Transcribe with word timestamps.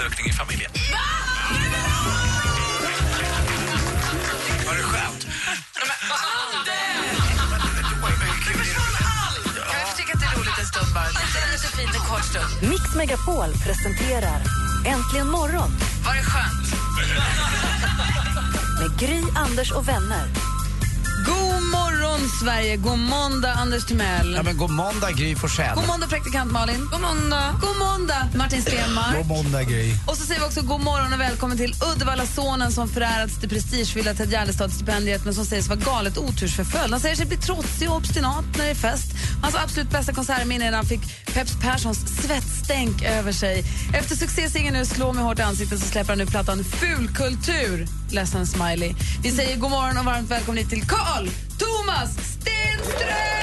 tillökning 0.00 0.26
i 0.26 0.32
familjen? 0.32 0.70
Var 4.66 4.74
det 4.74 4.82
skönt? 4.82 5.26
Mix 12.62 12.94
Megapol 12.96 13.52
presenterar 13.52 14.42
Äntligen 14.86 15.30
morgon 15.30 15.70
Var 16.06 16.14
det 16.14 16.22
skönt? 16.22 16.74
med 18.80 18.98
Gry, 18.98 19.22
Anders 19.36 19.72
och 19.72 19.88
vänner. 19.88 20.26
God 21.26 21.62
morgon, 21.62 22.28
Sverige! 22.40 22.76
God 22.76 22.98
måndag, 22.98 23.52
Anders 23.52 23.84
Timell. 23.86 24.34
Ja, 24.34 24.42
men 24.42 24.56
god 24.56 24.70
måndag, 24.70 25.10
Gry 25.10 25.36
Forssell. 25.36 25.74
God 25.74 25.86
måndag, 25.86 26.06
praktikant 26.06 26.52
Malin. 26.52 26.88
God 26.92 27.00
måndag. 27.00 27.54
God 27.60 27.76
måndag, 28.00 28.28
Martin 28.34 28.62
Stenmark. 28.62 29.16
God 29.16 29.26
måndag, 29.26 29.62
Gry. 29.62 29.92
Och 30.06 30.16
så 30.16 30.24
säger 30.24 30.40
vi 30.40 30.46
också 30.46 30.62
god 30.62 30.80
morgon 30.80 31.12
och 31.12 31.20
välkommen 31.20 31.56
till 31.56 31.74
Uddevalla-sonen 31.92 32.72
som 32.72 32.88
förärats 32.88 33.36
det 33.40 33.48
prestigefyllda 33.48 34.14
Ted 34.14 34.32
Gärdestad-stipendiet 34.32 35.24
men 35.24 35.34
som 35.34 35.44
sägs 35.44 35.68
vara 35.68 35.78
galet 35.78 36.18
otursförföljd. 36.18 36.90
Han 36.90 37.00
säger 37.00 37.16
sig 37.16 37.26
bli 37.26 37.36
trotsig 37.36 37.90
och 37.90 37.96
obstinat 37.96 38.44
när 38.58 38.64
det 38.64 38.70
är 38.70 38.74
fest. 38.74 39.06
Hans 39.42 39.54
absolut 39.54 39.90
bästa 39.90 40.12
konsertminne 40.12 40.66
är 40.66 40.70
när 40.70 40.76
han 40.76 40.86
fick 40.86 41.26
Peps 41.34 41.52
Perssons 41.62 42.22
svettstänk 42.22 43.02
över 43.02 43.32
sig. 43.32 43.64
Efter 43.94 44.16
succésingeln 44.16 44.76
nu 44.76 44.84
Slå 44.84 45.12
mig 45.12 45.24
hårt 45.24 45.38
i 45.38 45.42
ansiktet 45.42 45.80
så 45.80 45.86
släpper 45.86 46.08
han 46.08 46.18
nu 46.18 46.26
plattan 46.26 46.64
Fulkultur. 46.64 47.86
Ledsen 48.10 48.46
smiley. 48.46 48.94
Vi 49.22 49.30
säger 49.30 49.56
god 49.56 49.70
morgon 49.70 49.98
och 49.98 50.04
varmt 50.04 50.30
välkommen 50.30 50.58
hit 50.58 50.70
till 50.70 50.82
Carl 50.82 51.28
Thomas 51.58 52.10
Stenström! 52.12 53.39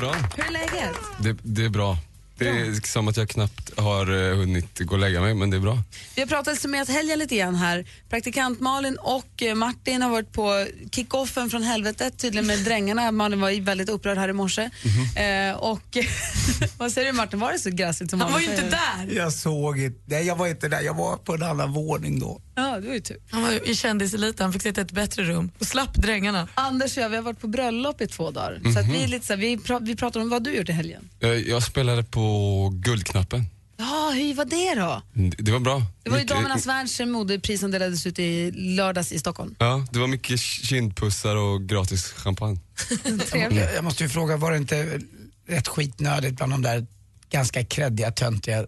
Morgon! 0.00 0.16
Hur 0.36 0.44
är 0.44 0.50
läget? 0.50 0.96
Det, 1.18 1.36
det 1.42 1.64
är 1.64 1.68
bra. 1.68 1.98
Det 2.38 2.48
är 2.48 2.86
som 2.86 3.08
att 3.08 3.16
jag 3.16 3.28
knappt 3.28 3.78
har 3.78 4.30
eh, 4.30 4.36
hunnit 4.36 4.78
gå 4.80 4.94
och 4.94 5.00
lägga 5.00 5.20
mig, 5.20 5.34
men 5.34 5.50
det 5.50 5.56
är 5.56 5.60
bra. 5.60 5.78
Vi 6.14 6.22
har 6.22 6.28
pratat 6.28 6.58
summerat 6.58 6.88
helgen 6.88 7.18
lite 7.18 7.36
grann 7.36 7.54
här. 7.54 7.86
Praktikant 8.08 8.60
Malin 8.60 8.96
och 9.00 9.42
eh, 9.42 9.54
Martin 9.54 10.02
har 10.02 10.10
varit 10.10 10.32
på 10.32 10.66
kickoffen 10.90 11.50
från 11.50 11.62
helvetet 11.62 12.18
tydligen 12.18 12.46
med 12.46 12.58
drängarna. 12.58 13.12
Malin 13.12 13.40
var 13.40 13.60
väldigt 13.60 13.88
upprörd 13.88 14.18
här 14.18 14.28
i 14.28 14.32
morse. 14.32 14.70
Mhm. 14.84 15.50
Eh, 15.50 15.56
och 15.56 15.96
vad 16.78 16.92
säger 16.92 17.06
du 17.06 17.12
Martin, 17.12 17.40
var 17.40 17.52
det 17.52 17.58
så 17.58 17.70
gräsligt 17.70 18.10
som 18.10 18.20
Han 18.20 18.32
var 18.32 18.40
ju 18.40 18.50
inte 18.50 18.62
där. 18.62 19.16
Jag 19.16 19.32
såg 19.32 19.78
inte, 19.78 20.00
nej 20.04 20.26
jag 20.26 20.36
var 20.36 20.46
inte 20.46 20.68
där, 20.68 20.80
jag 20.80 20.94
var 20.94 21.16
på 21.16 21.34
en 21.34 21.42
annan 21.42 21.72
våning 21.72 22.20
då. 22.20 22.40
Ja, 22.56 22.80
det 22.80 22.86
var 22.86 22.94
ju 22.94 23.00
tur. 23.00 23.16
Han 23.30 23.42
var 23.42 23.52
ju 23.52 23.60
i 23.60 23.74
kändiseliten, 23.74 24.44
han 24.44 24.52
fick 24.52 24.62
sitta 24.62 24.80
i 24.80 24.84
ett 24.84 24.92
bättre 24.92 25.22
rum 25.24 25.50
och 25.58 25.66
slapp 25.66 25.94
drängarna. 25.94 26.48
Anders 26.54 26.96
och 26.96 27.02
jag 27.02 27.08
vi 27.08 27.16
har 27.16 27.22
varit 27.22 27.40
på 27.40 27.46
bröllop 27.46 28.00
i 28.00 28.06
två 28.06 28.30
dagar. 28.30 28.60
Så 28.74 28.78
att 28.78 28.86
vi, 28.86 29.02
är 29.02 29.08
lite 29.08 29.26
så 29.26 29.32
här, 29.32 29.40
vi, 29.40 29.58
pra, 29.58 29.78
vi 29.78 29.96
pratar 29.96 30.20
om 30.20 30.28
vad 30.28 30.44
du 30.44 30.56
gjort 30.56 30.68
i 30.68 30.72
helgen. 30.72 31.08
Eh, 31.20 31.28
Jag 31.28 31.62
spelade 31.62 32.02
på 32.04 32.68
Guldknappen. 32.74 33.44
Ja, 33.78 34.12
hur 34.14 34.34
var 34.34 34.44
det 34.44 34.74
då? 34.80 35.02
Det 35.12 35.36
det 35.42 35.52
var 35.52 35.60
bra. 35.60 35.82
Det 36.02 36.10
var 36.10 36.16
ju 36.18 36.22
Mycket- 36.24 36.36
Damernas 36.36 36.66
världs 36.66 37.00
modepris 37.00 37.60
som 37.60 37.70
delades 37.70 38.06
ut 38.06 38.18
i 38.18 38.50
lördags 38.50 39.12
i 39.12 39.18
Stockholm. 39.18 39.54
Ja, 39.58 39.86
det 39.92 39.98
var 39.98 40.06
mycket 40.06 40.40
kindpussar 40.40 41.36
och 41.36 41.62
gratis 41.68 42.04
champagne. 42.12 42.58
Trevligt. 43.30 43.60
Jag, 43.62 43.74
jag 43.74 43.84
måste 43.84 44.02
ju 44.02 44.08
fråga, 44.08 44.36
var 44.36 44.50
det 44.50 44.56
inte 44.56 45.00
rätt 45.48 45.68
skitnödigt 45.68 46.36
bland 46.36 46.52
de 46.52 46.62
där 46.62 46.86
ganska 47.30 47.64
kreddiga, 47.64 48.10
töntiga 48.12 48.66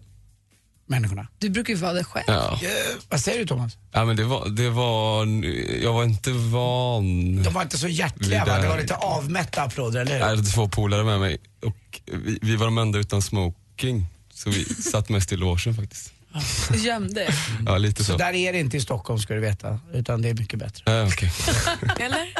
människorna? 0.89 1.27
Du 1.39 1.49
brukar 1.49 1.73
ju 1.73 1.79
vara 1.79 1.93
det 1.93 2.03
själv. 2.03 2.23
Ja. 2.27 2.59
Eh, 2.63 2.69
vad 3.09 3.19
säger 3.19 3.39
du 3.39 3.45
Thomas? 3.45 3.77
ja, 3.91 4.05
men 4.05 4.15
det 4.15 4.23
var, 4.23 4.49
det 4.49 4.69
var, 4.69 5.25
jag 5.83 5.93
var 5.93 6.03
inte 6.03 6.31
van. 6.31 7.43
De 7.43 7.53
var 7.53 7.61
inte 7.61 7.77
så 7.77 7.87
hjärtliga 7.87 8.45
va? 8.45 8.59
Det 8.59 8.67
var 8.67 8.77
lite 8.77 8.95
avmätta 8.95 9.61
applåder, 9.61 10.01
eller 10.01 10.11
hur? 10.11 10.19
Jag 10.19 10.27
hade 10.27 10.43
två 10.43 10.67
polare 10.67 11.03
med 11.03 11.19
mig 11.19 11.37
och 11.65 12.01
vi, 12.05 12.39
vi 12.41 12.55
var 12.55 12.65
de 12.65 12.77
enda 12.77 12.99
utan 12.99 13.21
smoking. 13.21 14.05
Så 14.33 14.49
vi 14.49 14.65
satt 14.91 15.09
mest 15.09 15.31
i 15.31 15.35
logen 15.37 15.75
faktiskt. 15.75 16.13
Gömde. 16.73 17.33
Ja, 17.65 17.77
lite 17.77 18.03
så. 18.03 18.11
Så 18.11 18.17
där 18.17 18.33
är 18.33 18.53
det 18.53 18.59
inte 18.59 18.77
i 18.77 18.81
Stockholm 18.81 19.19
ska 19.19 19.33
du 19.33 19.39
veta, 19.39 19.79
utan 19.93 20.21
det 20.21 20.29
är 20.29 20.33
mycket 20.33 20.59
bättre. 20.59 20.83
Ja, 20.85 21.07
okej. 21.07 21.31
Eller? 21.99 22.33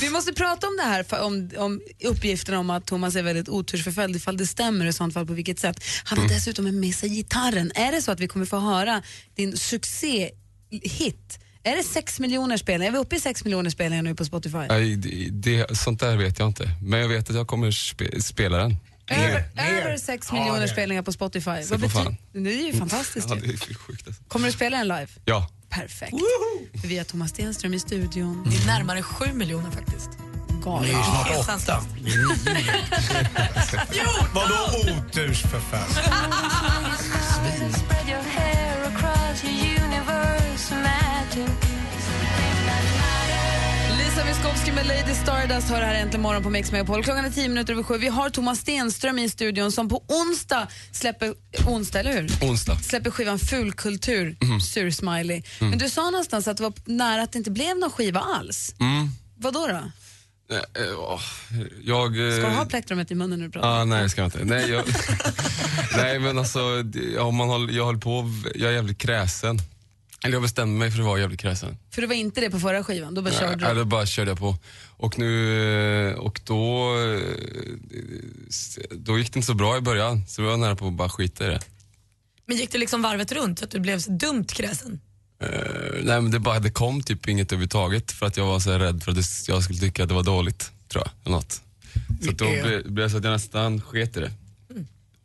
Vi 0.00 0.10
måste 0.10 0.32
prata 0.32 0.66
om 0.66 0.76
det 0.76 0.82
här, 0.82 1.22
om, 1.22 1.50
om 1.56 1.80
uppgifterna 2.04 2.58
om 2.58 2.70
att 2.70 2.86
Thomas 2.86 3.16
är 3.16 3.22
väldigt 3.22 3.48
otursförföljd, 3.48 4.16
ifall 4.16 4.36
det 4.36 4.46
stämmer 4.46 4.84
och 4.84 4.90
i 4.90 4.92
sånt 4.92 5.14
fall 5.14 5.26
på 5.26 5.32
vilket 5.32 5.58
sätt. 5.58 5.84
Han 6.04 6.18
har 6.18 6.28
dessutom 6.28 6.80
med 6.80 6.94
sig 6.94 7.08
gitarren. 7.08 7.72
Är 7.74 7.92
det 7.92 8.02
så 8.02 8.12
att 8.12 8.20
vi 8.20 8.28
kommer 8.28 8.46
få 8.46 8.58
höra 8.58 9.02
din 9.34 9.56
succéhit? 9.56 11.38
Är 11.64 11.76
det 11.76 11.82
6 11.82 12.20
miljoner 12.20 12.56
spelningar? 12.56 12.90
Är 12.90 12.92
vi 12.92 12.98
uppe 12.98 13.16
i 13.16 13.20
6 13.20 13.44
miljoner 13.44 13.70
spelningar 13.70 14.02
nu 14.02 14.14
på 14.14 14.24
Spotify? 14.24 14.58
Nej, 14.68 14.96
det, 14.96 15.28
det, 15.30 15.78
sånt 15.78 16.00
där 16.00 16.16
vet 16.16 16.38
jag 16.38 16.48
inte. 16.48 16.68
Men 16.82 17.00
jag 17.00 17.08
vet 17.08 17.30
att 17.30 17.36
jag 17.36 17.46
kommer 17.46 17.70
spe, 17.70 18.22
spela 18.22 18.56
den. 18.56 18.76
Över, 19.16 19.44
över 19.56 19.96
6 19.98 20.26
Ja, 20.30 20.34
miljoner 20.38 20.60
det. 20.60 20.68
spelningar 20.68 21.02
på 21.02 21.12
Spotify. 21.12 21.50
Vad 21.50 21.68
på 21.68 21.76
betyder- 21.78 22.04
fan. 22.04 22.16
Det 22.32 22.50
är 22.50 22.66
ju 22.66 22.72
fantastiskt. 22.78 23.28
Ja, 23.30 23.34
ju. 23.36 23.40
det 23.40 23.52
är 23.70 23.74
sjukt 23.74 24.06
alltså. 24.06 24.22
Kommer 24.28 24.46
du 24.46 24.52
spela 24.52 24.78
den 24.78 24.88
live? 24.88 25.06
Ja. 25.24 25.48
Perfekt. 25.68 26.16
För 26.80 26.88
vi 26.88 26.98
har 26.98 27.04
Thomas 27.04 27.30
Stenström 27.30 27.74
i 27.74 27.80
studion. 27.80 28.46
Det 28.50 28.56
är 28.56 28.66
närmare 28.66 29.02
sju 29.02 29.32
miljoner 29.32 29.70
faktiskt. 29.70 30.10
Det 30.48 30.54
är 30.54 30.60
Galet. 30.62 30.88
ju 30.88 30.92
snart 30.94 31.28
Helt 31.28 31.40
åtta. 31.40 31.58
sanslöst. 31.58 31.86
Vadå 34.34 34.68
otursförföljd? 34.98 35.96
Lisa 40.52 41.61
Miskovsky 44.36 44.72
med 44.72 44.86
Lady 44.86 45.14
Stardust 45.14 45.68
hör 45.68 45.82
här 45.82 45.94
äntligen 45.94 46.22
morgon 46.22 46.42
på 46.42 46.50
Mix 46.50 46.72
Megapol. 46.72 47.04
Klockan 47.04 47.24
är 47.24 47.30
tio 47.30 47.48
minuter 47.48 47.72
över 47.72 47.82
sju. 47.82 47.98
Vi 47.98 48.08
har 48.08 48.30
Thomas 48.30 48.58
Stenström 48.58 49.18
i 49.18 49.28
studion 49.30 49.72
som 49.72 49.88
på 49.88 50.02
onsdag 50.08 50.68
släpper, 50.92 51.34
onsdag 51.66 52.00
eller 52.00 52.12
hur? 52.12 52.30
Onsdag. 52.50 52.76
Släpper 52.76 53.10
skivan 53.10 53.38
Fulkultur, 53.38 54.36
sur 54.60 54.90
smiley. 54.90 55.42
Men 55.58 55.78
du 55.78 55.88
sa 55.90 56.10
någonstans 56.10 56.48
att 56.48 56.56
det 56.56 56.62
var 56.62 56.72
nära 56.84 57.22
att 57.22 57.32
det 57.32 57.38
inte 57.38 57.50
blev 57.50 57.76
någon 57.78 57.90
skiva 57.90 58.20
alls. 58.20 58.74
Mm. 58.80 59.08
Vad 59.36 59.54
då? 59.54 59.66
då? 59.66 59.74
Eh, 60.56 60.60
eh, 60.84 61.18
Jag... 61.84 62.28
eh, 62.28 62.38
Ska 62.38 62.48
du 62.48 62.54
ha 62.54 62.64
plektrumet 62.64 63.10
i 63.10 63.14
munnen 63.14 63.38
när 63.38 63.46
du 63.46 63.52
pratar? 63.52 63.80
Ah, 63.80 63.84
nej, 63.84 64.10
ska 64.10 64.20
jag 64.20 64.26
inte. 64.26 64.44
Nej, 64.44 64.70
jag, 64.70 64.84
nej 65.96 66.18
men 66.18 66.38
alltså, 66.38 66.82
det- 66.82 66.98
ja, 67.14 67.30
man 67.30 67.48
håller, 67.48 67.72
jag 67.72 67.84
höll 67.86 67.98
på, 68.00 68.30
jag 68.54 68.70
är 68.70 68.74
jävligt 68.74 68.98
kräsen. 68.98 69.58
Eller 70.24 70.34
jag 70.34 70.42
bestämde 70.42 70.78
mig 70.78 70.90
för 70.90 70.98
att 70.98 71.04
vara 71.06 71.20
jävligt 71.20 71.40
kräsen. 71.40 71.78
För 71.90 72.00
det 72.00 72.06
var 72.06 72.14
inte 72.14 72.40
det 72.40 72.50
på 72.50 72.60
förra 72.60 72.84
skivan, 72.84 73.14
då 73.14 73.22
bara 73.22 73.34
körde 73.34 73.68
du. 73.68 73.74
då 73.74 73.84
bara 73.84 74.06
körde 74.06 74.30
jag 74.30 74.38
på. 74.38 74.56
Och 74.96 75.18
nu, 75.18 76.14
och 76.14 76.40
då, 76.44 76.94
då 78.90 79.18
gick 79.18 79.32
det 79.32 79.38
inte 79.38 79.46
så 79.46 79.54
bra 79.54 79.76
i 79.76 79.80
början. 79.80 80.26
Så 80.26 80.42
jag 80.42 80.48
var 80.48 80.56
nära 80.56 80.76
på 80.76 80.86
att 80.86 80.92
bara 80.92 81.08
skita 81.08 81.46
i 81.46 81.48
det. 81.48 81.60
Men 82.46 82.56
gick 82.56 82.72
det 82.72 82.78
liksom 82.78 83.02
varvet 83.02 83.32
runt 83.32 83.58
så 83.58 83.64
att 83.64 83.70
du 83.70 83.80
blev 83.80 83.98
så 83.98 84.10
dumt 84.10 84.44
kräsen? 84.44 85.00
Eh, 85.42 85.48
nej 86.02 86.20
men 86.20 86.30
det, 86.30 86.38
bara, 86.38 86.58
det 86.58 86.70
kom 86.70 87.02
typ 87.02 87.28
inget 87.28 87.52
överhuvudtaget 87.52 88.12
för 88.12 88.26
att 88.26 88.36
jag 88.36 88.46
var 88.46 88.58
så 88.60 88.72
här 88.72 88.78
rädd 88.78 89.02
för 89.02 89.10
att 89.10 89.16
det, 89.16 89.48
jag 89.48 89.62
skulle 89.62 89.78
tycka 89.78 90.02
att 90.02 90.08
det 90.08 90.14
var 90.14 90.22
dåligt, 90.22 90.72
tror 90.88 91.04
jag. 91.04 91.12
Eller 91.24 91.36
något. 91.36 91.60
Så 92.24 92.30
att 92.30 92.38
då 92.38 92.44
blev 92.44 92.94
det 92.94 93.10
så 93.10 93.16
att 93.16 93.24
jag 93.24 93.32
nästan 93.32 93.80
sket 93.80 94.16
i 94.16 94.20
det. 94.20 94.32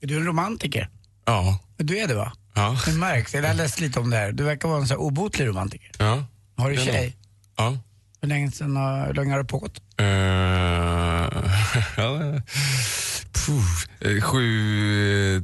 Är 0.01 0.07
du 0.07 0.15
en 0.15 0.25
romantiker? 0.25 0.89
Ja. 1.25 1.59
Du 1.77 1.97
är 1.97 2.07
det 2.07 2.15
va? 2.15 2.33
Ja. 2.57 2.77
Det 2.85 2.91
märks, 2.91 3.33
jag 3.33 3.43
har 3.43 3.53
läst 3.53 3.79
lite 3.79 3.99
om 3.99 4.09
det 4.09 4.17
här. 4.17 4.31
Du 4.31 4.43
verkar 4.43 4.67
vara 4.69 4.79
en 4.81 4.87
sån 4.87 4.97
här 4.97 5.01
obotlig 5.03 5.47
romantiker. 5.47 5.91
ja. 5.99 6.25
Har 6.57 6.69
du 6.69 6.75
Det 6.75 6.81
är 6.81 6.85
tjej? 6.85 7.15
Ja. 7.57 7.77
Hur 8.21 8.27
länge, 8.29 8.51
sedan, 8.51 8.75
har- 8.75 9.05
hur 9.07 9.13
länge 9.13 9.31
har 9.31 9.37
det 9.39 9.45
pågått? 9.45 9.77
Eh, 9.97 10.05
ja, 11.97 12.41
puh, 13.45 14.11
eh, 14.15 14.21
sju, 14.21 15.35
eh, 15.35 15.41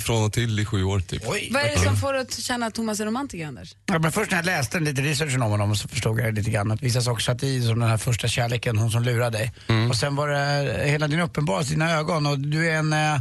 från 0.00 0.24
och 0.24 0.32
till 0.32 0.60
i 0.60 0.64
sju 0.64 0.84
år 0.84 1.00
typ. 1.00 1.22
Oj. 1.26 1.48
Vad 1.52 1.62
är 1.62 1.70
det 1.70 1.78
som 1.80 1.96
får 1.96 2.12
dig 2.12 2.22
att 2.22 2.34
känna 2.38 2.66
att 2.66 2.74
Thomas 2.74 3.00
är 3.00 3.06
romantiker, 3.06 3.46
Anders? 3.46 3.76
Ja, 3.86 3.98
men 3.98 4.12
först 4.12 4.30
när 4.30 4.38
jag 4.38 4.46
läste 4.46 4.80
lite 4.80 5.02
researchen 5.02 5.42
om 5.42 5.50
honom 5.50 5.76
så 5.76 5.88
förstod 5.88 6.20
jag 6.20 6.34
lite 6.34 6.50
grann 6.50 6.70
att 6.70 6.82
vissa 6.82 7.00
saker 7.00 7.22
satt 7.22 7.42
i 7.42 7.62
som 7.62 7.78
den 7.80 7.88
här 7.88 7.96
första 7.96 8.28
kärleken, 8.28 8.78
hon 8.78 8.90
som 8.90 9.02
lurade 9.02 9.38
dig. 9.38 9.52
Och 9.90 9.96
sen 9.96 10.16
var 10.16 10.28
det 10.28 10.82
hela 10.90 11.08
din 11.08 11.20
uppenbarelse, 11.20 11.70
dina 11.70 11.90
ögon 11.90 12.26
och 12.26 12.38
du 12.38 12.68
är 12.70 12.74
en, 12.78 12.92
eh, 12.92 13.20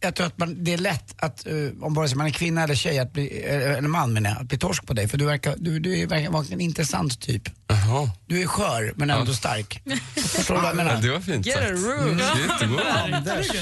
jag 0.00 0.14
tror 0.14 0.26
att 0.26 0.38
man, 0.38 0.64
det 0.64 0.72
är 0.72 0.78
lätt 0.78 1.14
att, 1.22 1.46
uh, 1.46 1.70
om 1.84 1.94
vare 1.94 2.08
sig 2.08 2.16
man 2.18 2.26
är 2.26 2.30
kvinna 2.30 2.62
eller 2.62 2.74
tjej, 2.74 2.98
att 2.98 3.12
bli, 3.12 3.44
eh, 3.46 3.54
eller 3.70 3.88
man 3.88 4.12
menar 4.12 4.30
jag, 4.30 4.38
att 4.40 4.46
bli 4.48 4.58
torsk 4.58 4.86
på 4.86 4.92
dig. 4.94 5.08
För 5.08 5.18
du 5.18 5.24
verkar, 5.24 5.54
du, 5.58 5.78
du 5.80 5.98
är, 5.98 6.06
verkar 6.06 6.30
vara 6.30 6.44
en 6.50 6.60
intressant 6.60 7.20
typ. 7.20 7.42
Jaha. 7.66 8.10
Du 8.26 8.42
är 8.42 8.46
skör 8.46 8.92
men 8.96 9.10
ändå 9.10 9.32
stark. 9.34 9.82
Förstår 10.14 10.54
du 10.54 10.60
vad 10.60 10.70
jag 10.70 10.80
Ja, 10.80 10.84
menar? 10.84 11.02
det 11.02 11.10
var 11.10 11.20
fint 11.20 11.46
Get 11.46 11.56
sagt. 11.56 12.38
jättebra. 12.38 12.84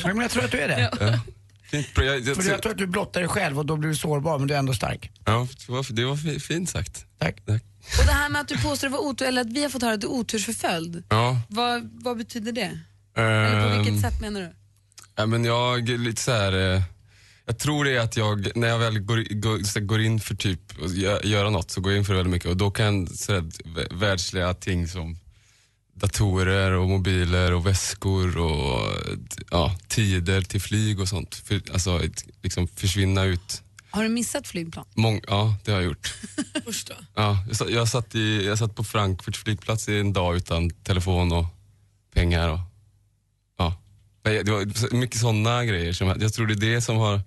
Ja, 0.03 0.09
men 0.09 0.19
jag 0.21 0.31
tror 0.31 0.45
att 0.45 0.51
du 0.51 0.59
är 0.61 0.69
det. 0.69 0.91
Ja. 1.01 1.21
Fint. 1.71 1.87
Jag, 1.97 2.21
jag, 2.21 2.37
För 2.37 2.51
jag 2.51 2.63
tror 2.63 2.73
att 2.73 2.79
du 2.79 2.87
blottar 2.87 3.21
dig 3.21 3.29
själv 3.29 3.59
och 3.59 3.67
då 3.67 3.77
blir 3.77 3.91
du 3.91 3.97
sårbar 3.97 4.39
men 4.39 4.49
du 4.49 4.55
är 4.55 4.59
ändå 4.59 4.75
stark. 4.75 5.11
ja, 5.25 5.49
det 5.67 5.73
var, 5.73 5.93
det 5.93 6.05
var 6.05 6.17
fi- 6.17 6.41
fint 6.41 6.71
sagt. 6.71 7.05
Tack. 7.19 7.37
Tack. 7.47 7.63
Och 8.01 8.07
det 8.07 8.13
här 8.13 8.29
med 8.29 8.41
att 8.41 8.49
du 8.49 8.59
påstår 8.59 8.87
att, 8.87 8.93
var 8.93 8.99
otur, 9.01 9.27
eller 9.27 9.41
att 9.41 9.53
vi 9.53 9.63
har 9.63 9.71
fått 9.71 9.83
höra 9.83 9.95
att 9.95 10.01
du 10.01 10.07
är 10.07 10.11
otursförföljd. 10.11 11.03
Ja. 11.09 11.41
Vad, 11.49 11.91
vad 11.93 12.17
betyder 12.19 12.53
det? 12.53 12.79
Eller 13.17 13.61
på 13.63 13.69
ehm, 13.69 13.83
vilket 13.85 14.01
sätt 14.01 14.21
menar 14.21 14.41
du? 14.41 14.53
Ja, 15.19 15.27
men 15.27 15.45
jag 15.45 15.89
är 15.91 15.99
lite 15.99 16.23
så 16.23 16.33
här. 16.33 16.75
Eh, 16.75 16.83
jag 17.47 17.59
tror 17.59 17.85
det 17.85 17.97
är 17.97 18.01
att 18.01 18.17
jag, 18.17 18.57
när 18.57 18.69
jag 18.69 18.79
väl 18.79 18.99
går, 18.99 19.17
går, 19.41 19.81
går 19.81 20.01
in 20.01 20.21
för 20.21 20.35
typ 20.35 20.61
att 20.85 20.91
gö- 20.91 21.27
göra 21.27 21.51
något 21.51 21.71
så 21.71 21.81
går 21.81 21.93
jag 21.93 21.99
in 21.99 22.05
för 22.05 22.15
väldigt 22.15 22.31
mycket 22.33 22.49
och 22.49 22.57
då 22.57 22.71
kan 22.71 23.07
så 23.07 23.33
här, 23.33 23.41
vä- 23.41 23.99
världsliga 23.99 24.55
ting 24.55 24.89
som 24.89 25.19
datorer 25.95 26.73
och 26.73 26.89
mobiler 26.89 27.53
och 27.53 27.67
väskor 27.67 28.39
och 28.39 28.93
ja, 29.51 29.77
tider 29.89 30.43
till 30.43 30.61
flyg 30.61 31.01
och 31.01 31.09
sånt. 31.09 31.35
För, 31.35 31.63
alltså 31.73 32.03
liksom 32.43 32.69
försvinna 32.69 33.25
ut. 33.25 33.63
Har 33.91 34.03
du 34.03 34.09
missat 34.09 34.47
flygplan? 34.49 34.85
Mång, 34.95 35.21
ja, 35.29 35.57
det 35.65 35.71
har 35.73 35.79
jag 35.79 35.87
gjort. 35.87 36.15
Då. 36.89 36.95
Ja, 37.15 37.45
jag, 37.49 37.57
satt, 37.57 37.71
jag, 37.71 37.89
satt 37.89 38.15
i, 38.15 38.47
jag 38.47 38.59
satt 38.59 38.75
på 38.75 38.85
Frankfurts 38.85 39.39
flygplats 39.39 39.89
i 39.89 39.99
en 39.99 40.13
dag 40.13 40.37
utan 40.37 40.71
telefon 40.71 41.33
och 41.33 41.45
pengar. 42.15 42.49
Och. 42.49 42.59
Nej, 44.29 44.45
Det 44.45 44.51
var 44.53 44.95
mycket 44.95 45.21
sådana 45.21 45.65
grejer. 45.65 45.93
Som, 45.93 46.09
jag 46.21 46.33
tror 46.33 46.47
det 46.47 46.55
är 46.67 46.75
det 46.75 46.81
som 46.81 46.97
har 46.97 47.21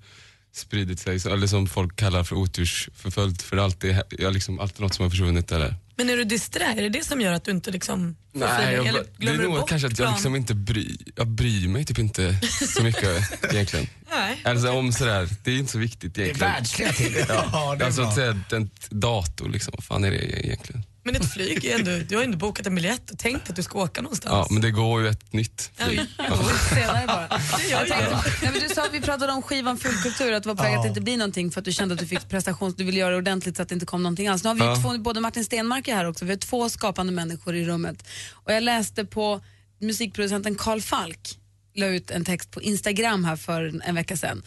spridit 0.53 0.99
sig, 0.99 1.19
eller 1.31 1.47
som 1.47 1.67
folk 1.67 1.95
kallar 1.95 2.23
för 2.23 2.35
otursförföljd. 2.35 3.41
För 3.41 3.55
det 3.79 3.89
är 3.89 4.25
har 4.25 4.31
liksom, 4.31 4.59
alltid 4.59 4.81
något 4.81 4.93
som 4.93 5.03
har 5.03 5.09
försvunnit. 5.09 5.51
Eller? 5.51 5.75
Men 5.95 6.09
är 6.09 6.17
du 6.17 6.23
disträ? 6.23 6.63
Är 6.65 6.81
det 6.81 6.89
det 6.89 7.05
som 7.05 7.21
gör 7.21 7.33
att 7.33 7.45
du 7.45 7.51
inte 7.51 7.71
liksom 7.71 8.15
Nej, 8.33 8.73
jag, 8.75 8.85
Eller 8.87 8.99
det 8.99 9.07
är 9.09 9.21
glömmer 9.21 9.43
nog 9.43 9.53
bort 9.53 9.69
kanske 9.69 9.87
att 9.87 9.99
jag 9.99 10.11
liksom 10.11 10.35
inte 10.35 10.53
bry, 10.55 10.97
jag 11.15 11.27
bryr 11.27 11.67
mig 11.67 11.85
typ 11.85 11.99
inte 11.99 12.39
så 12.75 12.83
mycket 12.83 13.43
egentligen. 13.53 13.87
Nej. 14.11 14.41
Alltså 14.43 14.69
om 14.71 14.91
sådär, 14.91 15.29
det 15.43 15.51
är 15.51 15.57
inte 15.57 15.71
så 15.71 15.79
viktigt 15.79 16.15
Det 16.15 16.21
är 16.21 16.25
egentligen. 16.25 16.53
världsliga 16.53 16.93
ting. 16.93 17.13
Ja, 17.29 17.75
det 17.77 17.83
är 17.83 17.85
Alltså 17.85 18.01
bra. 18.01 18.09
att 18.09 18.15
säga 18.15 18.39
en 18.51 18.69
dator 18.89 19.49
liksom, 19.49 19.73
vad 19.77 19.83
fan 19.83 20.03
är 20.03 20.11
det 20.11 20.45
egentligen? 20.45 20.83
Men 21.03 21.15
ett 21.15 21.33
flyg 21.33 21.65
är 21.65 21.79
ändå, 21.79 21.91
du 22.09 22.15
har 22.15 22.21
ju 22.23 22.25
ändå 22.25 22.37
bokat 22.37 22.67
en 22.67 22.75
biljett 22.75 23.11
och 23.11 23.17
tänkt 23.19 23.49
att 23.49 23.55
du 23.55 23.63
ska 23.63 23.79
åka 23.83 24.01
någonstans. 24.01 24.31
Ja, 24.33 24.47
men 24.53 24.61
det 24.61 24.71
går 24.71 25.01
ju 25.01 25.07
ett 25.07 25.33
nytt 25.33 25.71
Ja, 25.77 25.85
flyg. 25.85 26.01
ja. 26.17 26.39
Senare 26.75 27.07
bara. 27.07 27.27
Det 27.57 27.67
gör 27.69 27.79
Jag 27.79 27.87
tänkte, 27.87 28.23
nej, 28.41 28.51
men 28.51 28.61
du 28.67 28.75
sa 28.75 28.85
att 28.85 28.93
vi 28.93 29.01
pratade 29.01 29.33
om 29.33 29.41
skivan 29.41 29.77
Fulkultur, 29.77 30.33
att 30.33 30.43
det 30.43 30.49
var 30.49 30.55
på 30.55 30.63
väg 30.63 30.73
Ja. 30.73 30.77
att 30.77 30.83
det 30.83 30.89
inte 30.89 31.01
blir 31.01 31.17
någonting 31.17 31.51
för 31.51 31.61
att 31.61 31.65
du 31.65 31.71
kände 31.71 31.93
att 31.93 31.99
du 31.99 32.07
fick 32.07 32.29
prestation, 32.29 32.73
du 32.77 32.83
ville 32.83 32.99
göra 32.99 33.11
det 33.11 33.17
ordentligt 33.17 33.55
så 33.55 33.61
att 33.61 33.69
det 33.69 33.73
inte 33.73 33.85
kom 33.85 34.03
någonting 34.03 34.27
alls. 34.27 34.43
Nu 34.43 34.47
har 34.49 34.55
vi 34.55 34.61
ju 34.61 34.67
Ja. 34.67 34.75
två, 34.75 34.97
både 34.97 35.19
Martin 35.19 35.45
Stenmark 35.45 35.87
är 35.87 35.95
här 35.95 36.05
också, 36.05 36.25
vi 36.25 36.31
har 36.31 36.37
två 36.37 36.69
skapande 36.69 37.13
människor 37.13 37.55
i 37.55 37.65
rummet. 37.65 38.07
Och 38.31 38.53
jag 38.53 38.63
läste 38.63 39.05
på 39.05 39.41
musikproducenten 39.79 40.55
Carl 40.55 40.81
Falk, 40.81 41.37
la 41.75 41.85
ut 41.85 42.11
en 42.11 42.25
text 42.25 42.51
på 42.51 42.61
Instagram 42.61 43.23
här 43.25 43.35
för 43.35 43.81
en 43.83 43.95
vecka 43.95 44.17
sedan. 44.17 44.43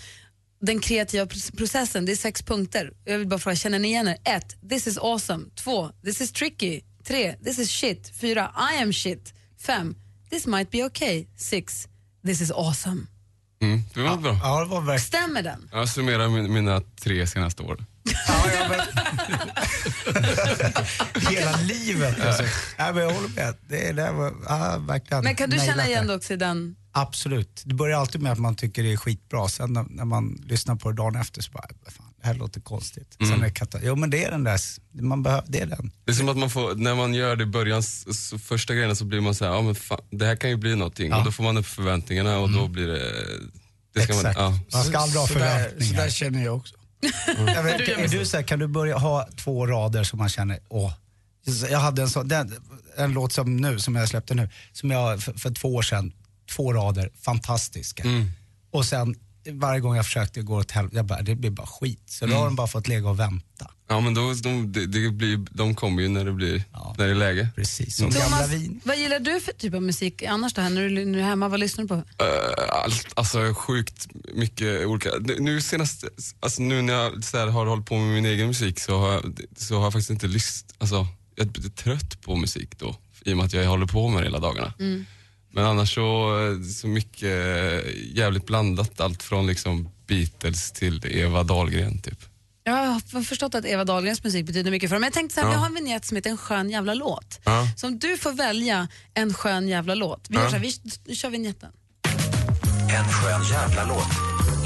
Den 0.61 0.81
kreativa 0.81 1.25
pr- 1.25 1.56
processen, 1.56 2.05
det 2.06 2.12
är 2.12 2.17
sex 2.17 2.43
punkter. 2.43 2.93
Jag 3.05 3.19
vill 3.19 3.29
bara 3.29 3.41
fråga, 3.41 3.56
känner 3.56 3.79
ni 3.79 3.89
igen 3.89 4.09
er? 4.09 4.17
Ett, 4.25 4.56
This 4.69 4.87
is 4.87 4.99
awesome. 4.99 5.45
Två, 5.55 5.91
This 6.05 6.21
is 6.21 6.33
tricky. 6.33 6.81
Tre, 7.06 7.35
This 7.45 7.59
is 7.59 7.71
shit. 7.71 8.12
Fyra, 8.21 8.51
I 8.75 8.83
am 8.83 8.93
shit. 8.93 9.35
Fem, 9.61 9.95
This 10.31 10.47
might 10.47 10.71
be 10.71 10.85
okay. 10.85 11.27
Sex, 11.37 11.89
This 12.27 12.41
is 12.41 12.51
awesome. 12.51 13.06
Mm, 13.62 13.83
det 13.95 14.01
var 14.01 14.17
bra. 14.17 14.39
Ja, 14.43 14.65
det 14.65 14.81
var. 14.81 14.99
Stämmer 14.99 15.43
den? 15.43 15.69
Jag 15.73 15.89
summerar 15.89 16.29
min, 16.29 16.53
mina 16.53 16.81
tre 17.01 17.27
senaste 17.27 17.62
år. 17.62 17.85
Ja, 18.03 18.45
ja, 18.55 18.69
men... 18.69 18.81
Hela 21.31 21.56
livet. 21.56 22.21
Alltså. 22.21 22.43
Ja, 22.79 22.93
men 22.93 23.03
jag 23.03 23.11
håller 23.11 23.29
med. 23.29 23.55
Det, 23.69 23.93
det 23.93 24.12
var 24.12 24.35
ja, 24.49 24.79
verkligen 24.79 25.25
Men 25.25 25.35
kan 25.35 25.51
du 25.51 25.59
känna 25.59 25.87
igen 25.87 26.06
det 26.06 26.15
också 26.15 26.33
i 26.33 26.37
den? 26.37 26.77
Absolut. 26.96 27.62
Det 27.64 27.75
börjar 27.75 27.99
alltid 28.00 28.20
med 28.23 28.32
att 28.32 28.38
man 28.38 28.55
tycker 28.56 28.82
det 28.82 28.93
är 28.93 28.96
skitbra. 28.96 29.49
Sen 29.49 29.73
när, 29.73 29.85
när 29.91 30.05
man 30.05 30.43
lyssnar 30.46 30.76
på 30.76 30.91
det 30.91 30.96
dagen 30.96 31.17
efter 31.17 31.43
så 31.43 31.52
bara, 31.52 31.67
"Vad 31.85 31.93
fan, 31.93 32.06
det 32.20 32.26
här 32.26 32.35
låter 32.35 32.61
konstigt. 32.61 33.17
Sen 33.31 33.43
är 33.44 33.49
kata- 33.50 33.79
jo 33.82 33.96
men 33.96 34.11
det 34.11 34.25
är 34.25 34.31
den 34.31 34.44
där, 34.44 34.61
man 35.02 35.23
behöver, 35.23 35.44
det 35.49 35.61
är 35.61 35.67
den. 35.67 35.91
Det 36.05 36.11
är 36.11 36.14
som 36.14 36.29
att 36.29 36.37
man 36.37 36.50
får, 36.50 36.75
när 36.75 36.94
man 36.94 37.14
gör 37.14 37.37
det 37.37 37.43
i 37.43 37.46
början, 37.46 37.82
så 37.82 38.38
första 38.38 38.75
grejerna 38.75 38.94
så 38.94 39.05
blir 39.05 39.20
man 39.20 39.35
så 39.35 39.44
här, 39.44 39.52
ja 39.52 39.62
men 39.62 39.75
fan, 39.75 40.00
det 40.11 40.26
här 40.26 40.37
kan 40.37 40.50
ju 40.50 40.56
bli 40.56 40.76
någonting. 40.76 41.11
Ja. 41.11 41.19
Och 41.19 41.25
då 41.25 41.32
får 41.32 41.44
man 41.44 41.56
upp 41.56 41.67
förväntningarna 41.67 42.38
och 42.38 42.50
då 42.50 42.69
blir 42.69 42.87
det... 42.87 43.12
det 43.94 44.00
ska 44.02 44.12
man, 44.14 44.20
Exakt. 44.26 44.38
ja. 44.38 44.58
Man 44.73 44.85
ska 44.85 44.99
aldrig 44.99 45.20
ha 45.20 45.26
Så 45.29 45.35
där- 45.38 45.58
förväntningar. 45.64 45.94
Så 45.96 46.02
där 46.02 46.11
känner 46.11 46.44
jag 46.44 46.56
också. 46.56 46.75
Jag 47.46 47.62
vet, 47.62 47.81
är 47.99 48.08
du 48.19 48.26
så 48.26 48.37
här, 48.37 48.44
kan 48.44 48.58
du 48.58 48.67
börja 48.67 48.99
ha 48.99 49.29
två 49.37 49.67
rader 49.67 50.05
som 50.05 50.19
man 50.19 50.29
känner, 50.29 50.58
åh. 50.69 50.93
Jag 51.70 51.79
hade 51.79 52.02
en 52.02 52.08
sån, 52.11 52.29
den, 52.29 52.55
en 52.96 53.12
låt 53.12 53.32
som 53.32 53.56
nu, 53.56 53.79
som 53.79 53.94
jag 53.96 54.08
släppte 54.08 54.35
nu, 54.35 54.49
som 54.73 54.91
jag 54.91 55.23
för, 55.23 55.32
för 55.32 55.50
två 55.50 55.75
år 55.75 55.82
sedan, 55.82 56.12
två 56.50 56.73
rader, 56.73 57.11
fantastiska. 57.23 58.02
Mm. 58.02 58.31
Och 58.70 58.85
sen 58.85 59.14
varje 59.52 59.81
gång 59.81 59.96
jag 59.96 60.05
försökte 60.05 60.43
gå 60.43 60.56
åt 60.58 60.70
helvete, 60.70 60.96
jag 60.96 61.05
bara, 61.06 61.23
det 61.23 61.35
blir 61.35 61.50
bara 61.50 61.67
skit. 61.67 62.02
Så 62.06 62.26
då 62.26 62.35
har 62.35 62.44
de 62.44 62.56
bara 62.56 62.67
fått 62.67 62.88
lägga 62.88 63.08
och 63.08 63.19
vänta. 63.20 63.70
ja 63.88 64.00
men 64.00 64.14
då, 64.14 64.35
de, 64.35 64.73
det, 64.73 65.11
blir, 65.11 65.46
de 65.50 65.75
kommer 65.75 66.02
ju 66.02 66.08
när 66.08 66.25
det, 66.25 66.32
blir, 66.32 66.64
Ja. 66.73 66.94
när 66.99 67.05
det 67.05 67.11
är 67.11 67.14
läge. 67.14 67.49
Precis, 67.56 67.96
som 67.96 68.11
gamla 68.11 68.25
Thomas, 68.25 68.50
vin. 68.50 68.81
vad 68.85 68.96
gillar 68.96 69.19
du 69.19 69.41
för 69.41 69.52
typ 69.52 69.75
av 69.75 69.82
musik 69.82 70.23
annars 70.23 70.55
då? 70.55 70.62
När 70.62 70.88
du, 70.88 71.05
när 71.05 71.12
du 71.12 71.20
är 71.20 71.25
hemma, 71.25 71.49
vad 71.49 71.61
lyssnar 71.61 71.85
du 71.85 71.88
på? 71.88 71.94
Uh, 71.94 72.02
allt, 72.85 73.06
alltså 73.17 73.55
sjukt 73.55 74.06
mycket 74.35 74.87
olika. 74.87 75.11
Nu, 75.38 75.61
senast, 75.61 76.05
alltså 76.41 76.62
nu 76.62 76.82
när 76.82 76.93
jag 76.94 77.25
så 77.25 77.38
här, 77.38 77.46
har 77.46 77.67
hållit 77.67 77.87
på 77.87 77.94
med 77.99 78.14
min 78.14 78.26
egen 78.26 78.46
musik 78.46 78.81
så 78.81 78.99
har 78.99 79.12
jag, 79.12 79.41
så 79.56 79.76
har 79.76 79.82
jag 79.82 79.93
faktiskt 79.93 80.11
inte 80.11 80.26
lyssnat, 80.26 80.75
alltså 80.79 81.06
jag 81.35 81.46
är 81.46 81.69
trött 81.70 82.20
på 82.20 82.37
musik 82.37 82.79
då. 82.79 82.96
I 83.25 83.32
och 83.32 83.37
med 83.37 83.46
att 83.46 83.52
jag 83.52 83.67
håller 83.69 83.87
på 83.87 84.08
med 84.08 84.23
det 84.23 84.26
hela 84.26 84.38
dagarna. 84.38 84.73
Men 85.55 85.65
annars 85.65 85.95
så, 85.95 86.31
så 86.81 86.87
mycket 86.87 87.85
jävligt 88.15 88.47
blandat. 88.47 89.01
Allt 89.01 89.23
från 89.23 89.47
liksom 89.47 89.89
Beatles 90.06 90.73
till 90.73 91.06
Eva 91.06 91.43
Dahlgren 91.43 91.99
typ. 92.03 92.19
Jag 92.65 92.73
har 92.75 93.23
förstått 93.23 93.55
att 93.55 93.65
Eva 93.65 93.85
Dahlgrens 93.85 94.25
musik 94.25 94.47
betyder 94.47 94.71
mycket 94.71 94.89
för 94.91 94.95
dig. 94.95 95.01
Men 95.01 95.06
jag 95.06 95.12
tänkte 95.15 95.35
så 95.35 95.41
här, 95.41 95.47
Ja. 95.49 95.53
vi 95.53 95.59
har 95.59 95.67
en 95.67 95.75
vignett 95.75 96.05
som 96.05 96.17
heter 96.17 96.31
En 96.31 96.37
skön 96.37 96.71
jävla 96.71 96.95
låt. 96.95 97.41
Ja. 97.45 97.69
Så 97.77 97.87
om 97.87 97.99
du 97.99 98.17
får 98.19 98.33
välja 98.33 98.89
en 99.15 99.35
skön 99.35 99.69
jävla 99.69 99.95
låt. 99.95 100.27
Vi, 100.29 100.35
gör 100.37 100.43
Ja. 100.43 100.51
så 100.51 100.56
här, 100.56 100.73
vi, 101.06 101.15
kör 101.15 101.31
vignetten. 101.31 101.71
En 102.91 103.05
skön 103.12 103.43
jävla 103.51 103.85
låt. 103.85 104.09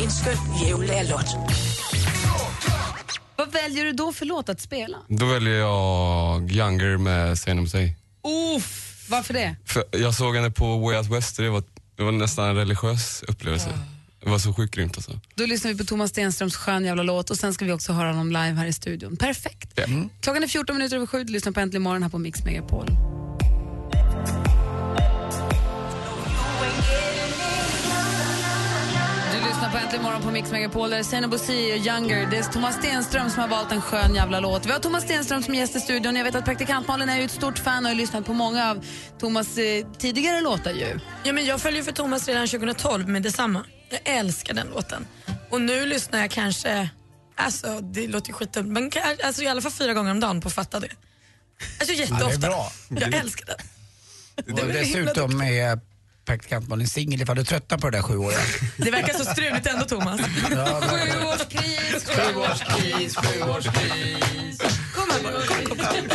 En 0.04 0.10
skön 0.10 0.36
jullåt. 0.68 1.26
Vad 3.36 3.52
väljer 3.52 3.84
du 3.84 3.92
då 3.92 4.12
för 4.12 4.26
låt 4.26 4.48
att 4.48 4.60
spela? 4.60 4.96
Då 5.08 5.26
väljer 5.26 5.54
jag 5.54 6.52
Younger 6.52 6.96
med 6.96 7.38
Say 7.38 7.54
No 7.54 7.66
Say. 7.66 7.92
Uff, 8.56 8.87
varför 9.10 9.34
det? 9.34 9.56
För 9.64 9.84
jag 9.90 10.14
såg 10.14 10.36
henne 10.36 10.50
på 10.50 10.78
Way 10.78 10.96
Out 10.96 11.06
West 11.06 11.38
och 11.38 11.44
det 11.44 11.50
var, 11.50 11.62
det 11.96 12.02
var 12.02 12.12
nästan 12.12 12.48
en 12.48 12.56
religiös 12.56 13.24
upplevelse. 13.28 13.70
Det 14.22 14.30
var 14.30 14.38
så 14.38 14.54
sjukt 14.54 14.74
grymt 14.74 14.96
alltså. 14.96 15.20
Då 15.34 15.46
lyssnar 15.46 15.72
vi 15.72 15.78
på 15.78 15.84
Thomas 15.84 16.10
Stenströms 16.10 16.56
skön 16.56 16.84
jävla 16.84 17.02
låt 17.02 17.30
och 17.30 17.36
sen 17.36 17.54
ska 17.54 17.64
vi 17.64 17.72
också 17.72 17.92
höra 17.92 18.08
honom 18.08 18.28
live 18.28 18.54
här 18.54 18.66
i 18.66 18.72
studion. 18.72 19.16
Perfekt. 19.16 19.72
Ja. 19.74 19.84
Klockan 20.20 20.42
är 20.42 20.48
14 20.48 20.76
minuter 20.76 20.96
över 20.96 21.06
sju, 21.06 21.24
du 21.24 21.32
lyssnar 21.32 21.52
på 21.52 21.60
Äntligen 21.60 21.82
morgon 21.82 22.02
här 22.02 22.10
på 22.10 22.18
Mix 22.18 22.44
Megapol. 22.44 22.88
På 29.78 29.84
Äntligen 29.84 30.04
morgon 30.04 30.22
på 30.22 30.30
Mix 30.30 30.50
Megapol. 30.50 30.90
Där 30.90 30.98
är 30.98 31.02
Seinabo 31.02 31.36
och 31.36 31.50
Younger. 31.50 32.30
Det 32.30 32.36
är 32.36 32.42
Thomas 32.42 32.76
Stenström 32.76 33.30
som 33.30 33.40
har 33.40 33.48
valt 33.48 33.72
en 33.72 33.80
skön 33.80 34.14
jävla 34.14 34.40
låt. 34.40 34.66
Vi 34.66 34.72
har 34.72 34.78
Thomas 34.78 35.04
Stenström 35.04 35.42
som 35.42 35.54
gäst 35.54 35.76
i 35.76 35.80
studion. 35.80 36.16
Jag 36.16 36.24
vet 36.24 36.34
att 36.34 36.44
praktikant 36.44 36.88
Malin 36.88 37.08
är 37.08 37.16
ju 37.16 37.24
ett 37.24 37.30
stort 37.30 37.58
fan 37.58 37.84
och 37.84 37.90
har 37.90 37.96
lyssnat 37.96 38.26
på 38.26 38.32
många 38.32 38.70
av 38.70 38.84
Thomas 39.18 39.58
eh, 39.58 39.86
tidigare 39.98 40.40
låtar 40.40 40.70
ju. 40.70 41.00
Ja, 41.24 41.32
men 41.32 41.44
jag 41.44 41.60
följde 41.60 41.82
för 41.82 41.92
Thomas 41.92 42.28
redan 42.28 42.48
2012 42.48 43.08
med 43.08 43.22
detsamma. 43.22 43.64
Jag 43.90 44.00
älskar 44.04 44.54
den 44.54 44.66
låten. 44.66 45.06
Och 45.50 45.60
nu 45.60 45.86
lyssnar 45.86 46.20
jag 46.20 46.30
kanske, 46.30 46.90
alltså 47.34 47.80
det 47.80 48.06
låter 48.06 48.28
ju 48.28 48.34
skitdumt, 48.34 48.68
men 48.68 48.90
alltså, 49.24 49.42
i 49.42 49.46
alla 49.46 49.60
fall 49.60 49.72
fyra 49.72 49.94
gånger 49.94 50.10
om 50.10 50.20
dagen 50.20 50.40
på 50.40 50.48
att 50.48 50.54
fatta 50.54 50.80
det. 50.80 50.90
Alltså 51.80 51.94
jätteofta. 51.94 52.46
Ja, 52.46 52.70
det 52.88 52.96
är 52.96 53.00
bra. 53.00 53.08
Jag 53.10 53.20
älskar 53.20 53.46
den. 53.46 54.54
Och 54.54 54.72
dessutom 54.72 55.42
är 55.42 55.80
praktikant 56.28 56.68
Malin 56.68 56.86
singel 56.88 57.22
ifall 57.22 57.36
du 57.36 57.44
tröttnar 57.44 57.78
på 57.78 57.90
det 57.90 57.96
där 57.98 58.02
sjuåriga. 58.02 58.38
Det 58.76 58.90
verkar 58.90 59.14
så 59.14 59.24
struligt 59.24 59.66
ändå 59.66 59.84
Thomas. 59.84 60.20
Sjuårskris, 60.20 62.04
Sjuårskris, 62.06 63.16
sjuårskris. 63.16 64.58
Kom 64.94 65.10
här 65.10 65.22
bara, 65.22 65.46
kom, 65.46 65.66
kom, 65.66 65.78
kom. 65.78 66.08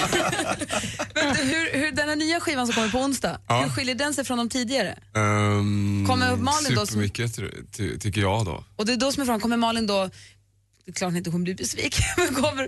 Men 1.16 1.36
hur, 1.36 1.78
hur, 1.80 1.92
den 1.92 2.10
här 2.10 2.16
nya 2.16 2.40
skivan 2.40 2.68
som 2.68 2.74
kommer 2.76 2.90
på 2.90 2.98
onsdag, 3.00 3.40
Ja. 3.48 3.62
hur 3.62 3.70
skiljer 3.70 3.96
den 3.96 4.14
sig 4.14 4.26
från 4.26 4.38
de 4.38 4.50
tidigare? 4.50 5.00
Um, 5.14 6.06
Kommer 6.08 6.36
Malin 6.36 6.70
då 6.76 6.76
som- 6.76 6.88
Supermycket 6.88 7.36
ty, 7.78 8.00
tycker 8.00 8.22
jag 8.22 8.46
då. 8.46 8.64
Och 8.76 8.86
det 8.86 8.94
är 8.94 8.98
då 8.98 9.12
som 9.12 9.22
är 9.22 9.26
frågan, 9.26 9.42
kommer 9.42 9.58
Malin 9.58 9.88
då, 9.88 10.10
det 10.86 10.92
är 10.92 10.94
klart 10.94 11.12
att 11.12 11.18
inte 11.18 11.30
hon 11.30 11.44
blir 11.44 11.56
besviken, 11.56 12.06
men 12.18 12.36
kommer, 12.44 12.68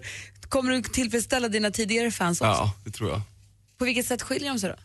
kommer 0.49 0.71
du 0.71 0.81
tillfredsställa 0.81 1.47
dina 1.47 1.71
tidigare 1.71 2.11
fans 2.11 2.41
också? 2.41 2.51
Ja, 2.51 2.73
det 2.85 2.91
tror 2.91 3.09
jag. 3.09 3.21
På 3.77 3.85
vilket 3.85 4.05
sätt 4.05 4.21
skiljer 4.21 4.49
de 4.49 4.59
sig 4.59 4.69
då? 4.69 4.75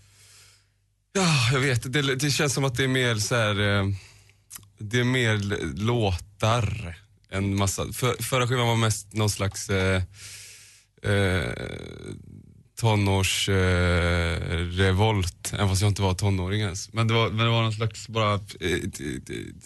Ja, 1.12 1.50
jag 1.52 1.60
vet. 1.60 1.92
Det, 1.92 2.14
det 2.14 2.30
känns 2.30 2.54
som 2.54 2.64
att 2.64 2.74
det 2.74 2.84
är 2.84 2.88
mer 2.88 3.14
så 3.14 3.34
här... 3.34 3.60
Eh, 3.60 3.86
det 4.78 5.00
är 5.00 5.04
mer 5.04 5.38
låtar 5.76 6.96
än 7.30 7.56
massa. 7.56 7.92
För, 7.92 8.22
förra 8.22 8.48
skivan 8.48 8.66
var 8.66 8.76
mest 8.76 9.12
någon 9.12 9.30
slags 9.30 9.70
eh, 9.70 10.02
eh, 11.02 11.52
tonårs 12.80 13.48
eh, 13.48 13.54
även 15.52 15.68
fast 15.68 15.82
jag 15.82 15.90
inte 15.90 16.02
var 16.02 16.14
tonåring 16.14 16.60
ens. 16.60 16.92
Men 16.92 17.08
det 17.08 17.14
var, 17.14 17.30
men 17.30 17.38
det 17.38 17.50
var 17.50 17.62
någon 17.62 17.72
slags 17.72 18.08
bara 18.08 18.34
eh, 18.34 18.78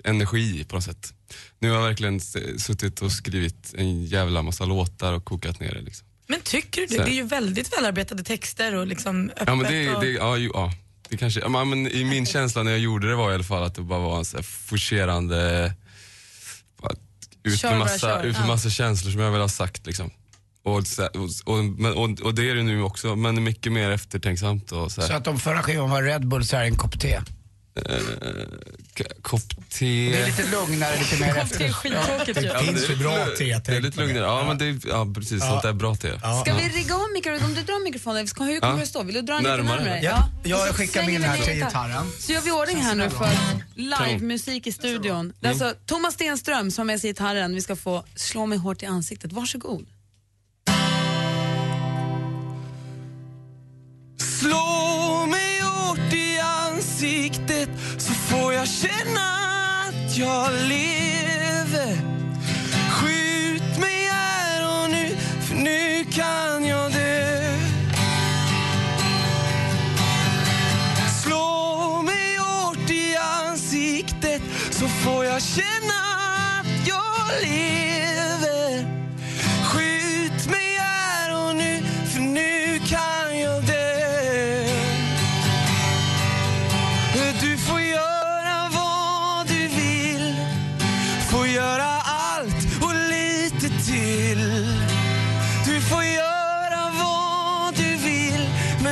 energi 0.05 0.65
på 0.65 0.75
något 0.75 0.85
sätt. 0.85 1.15
Nu 1.59 1.71
har 1.71 1.77
jag 1.77 1.85
verkligen 1.85 2.21
suttit 2.61 3.03
och 3.03 3.13
skrivit 3.13 3.75
en 3.79 4.05
jävla 4.05 4.43
massa 4.43 4.65
låtar 4.65 5.13
och 5.13 5.25
kokat 5.25 5.61
ner 5.61 5.75
det 5.75 5.81
liksom. 5.81 6.07
Men 6.27 6.41
tycker 6.41 6.81
du 6.81 6.87
det? 6.87 7.05
Det 7.05 7.11
är 7.11 7.15
ju 7.15 7.23
väldigt 7.23 7.77
välarbetade 7.79 8.25
texter 8.25 8.75
och 8.75 8.87
liksom 8.87 9.31
öppet. 9.31 9.45
Ja 9.47 9.55
men 9.55 9.73
det, 9.73 9.95
och... 9.95 10.01
det, 10.01 10.11
ja, 10.11 10.37
ju, 10.37 10.51
ja, 10.55 10.73
det 11.09 11.17
kanske, 11.17 11.41
ja, 11.41 11.65
men 11.65 11.87
i 11.89 12.05
min 12.05 12.27
känsla 12.27 12.63
när 12.63 12.71
jag 12.71 12.81
gjorde 12.81 13.09
det 13.09 13.15
var 13.15 13.31
i 13.31 13.35
alla 13.35 13.45
fall 13.45 13.63
att 13.63 13.75
det 13.75 13.83
bara 13.83 13.99
var 14.01 14.19
en 14.19 14.25
så 14.25 14.37
här 14.37 14.45
forcerande, 14.45 15.73
ut 17.45 17.63
med 17.63 17.79
massa, 17.79 18.23
ut 18.23 18.37
med 18.37 18.43
Ja. 18.43 18.47
massa 18.47 18.71
känslor 18.71 19.13
som 19.13 19.21
jag 19.21 19.31
väl 19.33 19.41
har 19.41 19.49
sagt 19.49 19.87
liksom. 19.87 20.11
Och, 20.65 20.83
här, 20.99 21.17
och, 21.17 21.29
och, 21.45 21.97
och, 21.97 22.21
och 22.21 22.35
det 22.35 22.51
är 22.51 22.55
det 22.55 22.63
nu 22.63 22.83
också, 22.83 23.17
men 23.17 23.43
mycket 23.45 23.73
mer 23.73 23.91
eftertänksamt 23.91 24.73
och 24.73 24.93
så 24.93 25.01
här. 25.01 25.09
Så 25.09 25.15
att 25.15 25.27
om 25.27 25.39
förra 25.39 25.63
skivan 25.63 25.91
var 25.91 26.03
Red 26.03 26.29
Bull 26.29 26.47
så 26.47 26.57
är 26.57 26.61
det 26.61 26.67
en 26.67 26.77
kopp 26.77 27.01
te. 27.01 27.21
K- 27.75 29.05
kopp 29.23 29.41
te. 29.71 30.11
Det 30.11 30.21
är 30.23 30.27
lite 30.27 30.51
lugnare, 30.51 30.99
lite 30.99 31.21
mer 31.21 31.35
är 31.37 31.73
skittråkigt 31.73 32.39
ju. 32.43 32.49
Det 32.49 32.59
finns 32.65 32.91
ju 32.91 32.97
bra 32.97 33.27
te. 33.39 33.45
Det 33.45 33.77
är 33.77 33.81
lite 33.81 34.01
det. 34.01 34.07
lugnare, 34.07 34.25
ja, 34.25 34.45
men 34.49 34.59
det 34.59 34.65
är, 34.65 34.81
ja 34.89 35.07
precis, 35.15 35.43
Ja. 35.43 35.49
sånt 35.51 35.63
där 35.63 35.73
bra 35.73 35.95
te. 35.97 36.19
Ska 36.19 36.55
vi 36.55 36.69
rigga 36.69 36.95
om 36.97 37.13
mikrofonen? 37.15 37.45
Om 37.45 37.55
du 37.55 37.63
drar 37.63 37.85
mikrofonen, 37.85 38.19
hur 38.19 38.61
kommer 38.61 38.73
Ja. 38.75 38.81
det 38.81 38.87
stå? 38.87 39.03
Vill 39.03 39.15
du 39.15 39.23
dra 39.23 39.35
den 39.35 39.43
lite 39.43 39.57
Närmare. 39.57 39.77
närmare? 39.85 40.01
Ja. 40.03 40.29
Jag 40.45 40.69
skickar 40.75 41.07
min 41.07 41.23
här 41.23 41.37
till 41.39 41.55
gitarr. 41.55 41.69
gitarren. 41.69 42.07
Så 42.19 42.33
gör 42.33 42.41
vi 42.41 42.51
ordning 42.51 42.77
här 42.77 42.95
nu 42.95 43.11
för 43.11 43.29
livemusik 43.75 44.67
i 44.67 44.73
studion. 44.73 45.33
Det 45.41 45.47
är 45.47 45.51
alltså 45.51 45.75
Thomas 45.87 46.15
Stenström 46.15 46.71
som 46.71 46.83
har 46.83 46.87
med 46.87 47.01
sig 47.01 47.11
gitarren. 47.11 47.55
Vi 47.55 47.61
ska 47.61 47.77
få 47.77 48.05
Slå 48.17 48.47
mig 48.47 48.59
hårt 48.59 48.83
i 48.83 48.87
ansiktet. 48.87 49.33
Varsågod. 49.33 49.87
Slå 54.41 55.27
mig 55.31 55.61
hårt 55.61 56.13
i 56.13 56.39
ansiktet 56.39 57.34
jag 58.65 58.71
känna 58.71 59.21
att 59.89 60.17
jag 60.17 60.53
lever. 60.53 61.97
Skjut 62.91 63.79
mig 63.79 64.09
här 64.11 64.63
och 64.63 64.91
nu, 64.91 65.17
för 65.41 65.55
nu 65.55 66.05
kan 66.05 66.67
jag 66.67 66.93
dö. 66.93 67.59
Slå 71.23 72.03
mig 72.03 72.37
hårt 72.37 72.91
i 72.91 73.17
ansiktet 73.17 74.43
så 74.71 74.89
får 74.89 75.25
jag 75.25 75.43
känna 75.43 75.74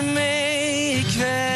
vill 0.02 0.14
med 0.14 1.51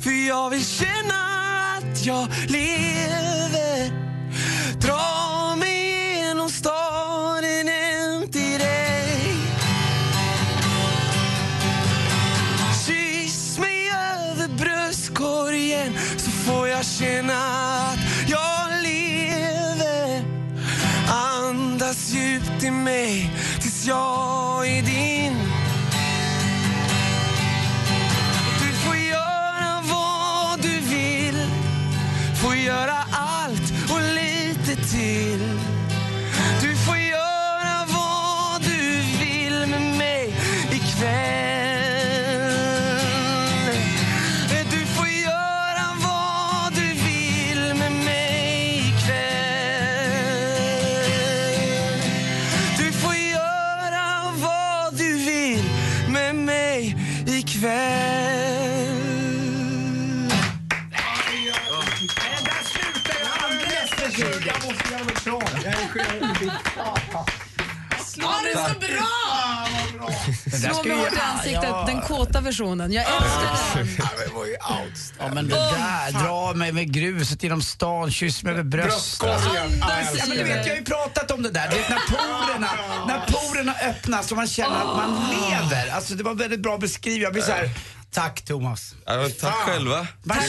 för 0.00 0.28
jag 0.28 0.50
vill 0.50 0.64
känna 0.66 1.14
att 1.76 2.06
jag 2.06 2.28
lever. 2.48 3.92
Dra 4.80 5.56
mig 5.56 6.16
genom 6.16 6.50
staden 6.50 7.68
hem 7.68 8.28
till 8.32 8.58
dig. 8.58 9.34
Kyss 12.86 13.58
mig 13.58 13.90
över 13.90 14.48
bröstkorgen 14.48 15.92
så 16.16 16.30
får 16.30 16.68
jag 16.68 16.84
känna 16.84 17.38
att 17.92 17.98
jag 18.28 18.82
lever. 18.82 20.24
Andas 21.08 22.10
djupt 22.10 22.64
i 22.64 22.70
mig 22.70 23.30
tills 23.60 23.86
jag 23.86 24.68
är 24.68 24.82
Ja, 68.20 68.34
det 68.42 68.50
är 68.50 68.68
så 68.68 68.78
bra! 68.78 69.08
Slå 70.72 70.82
mig 70.84 70.96
hårt 70.96 71.12
i 71.12 71.18
ansiktet, 71.20 71.62
Ja. 71.64 71.84
den 71.86 72.00
kåta 72.00 72.40
versionen. 72.40 72.92
Jag 72.92 73.04
älskar 73.04 73.76
den. 73.76 73.88
Ja, 73.98 74.04
men 74.18 74.28
det 74.28 74.34
var 74.34 74.44
ju. 74.46 74.56
Ja, 75.18 75.28
men 75.34 75.48
det 75.48 75.54
där, 75.54 76.24
dra 76.24 76.52
mig 76.54 76.72
med 76.72 76.92
gruset 76.94 77.42
genom 77.42 77.62
stan, 77.62 78.10
kyss 78.10 78.42
mig 78.42 78.52
över 78.52 78.62
bröstet. 78.62 79.28
Andas 79.28 80.14
Ja, 80.18 80.24
men 80.28 80.36
du 80.36 80.42
vet, 80.44 80.66
jag 80.66 80.72
har 80.74 80.78
ju 80.78 80.84
pratat 80.84 81.30
om 81.30 81.42
det 81.42 81.50
där. 81.50 81.68
Du 81.70 81.76
vet, 81.76 81.88
när 81.88 81.98
porerna, 81.98 82.68
när 83.06 83.20
porerna 83.26 83.74
öppnas 83.90 84.30
och 84.30 84.36
man 84.36 84.46
känner 84.48 84.76
att 84.76 84.96
man 84.96 85.26
lever. 85.50 85.90
Alltså, 85.90 86.14
det 86.14 86.22
var 86.22 86.34
väldigt 86.34 86.60
bra 86.60 86.78
beskrivet. 86.78 87.22
Jag 87.22 87.32
blir 87.32 87.42
så 87.42 87.52
här, 87.52 87.70
tack 88.12 88.42
Thomas. 88.44 88.94
Ja, 89.06 89.28
tack 89.28 89.40
Fan. 89.40 89.52
själva. 89.52 90.06
Man 90.22 90.42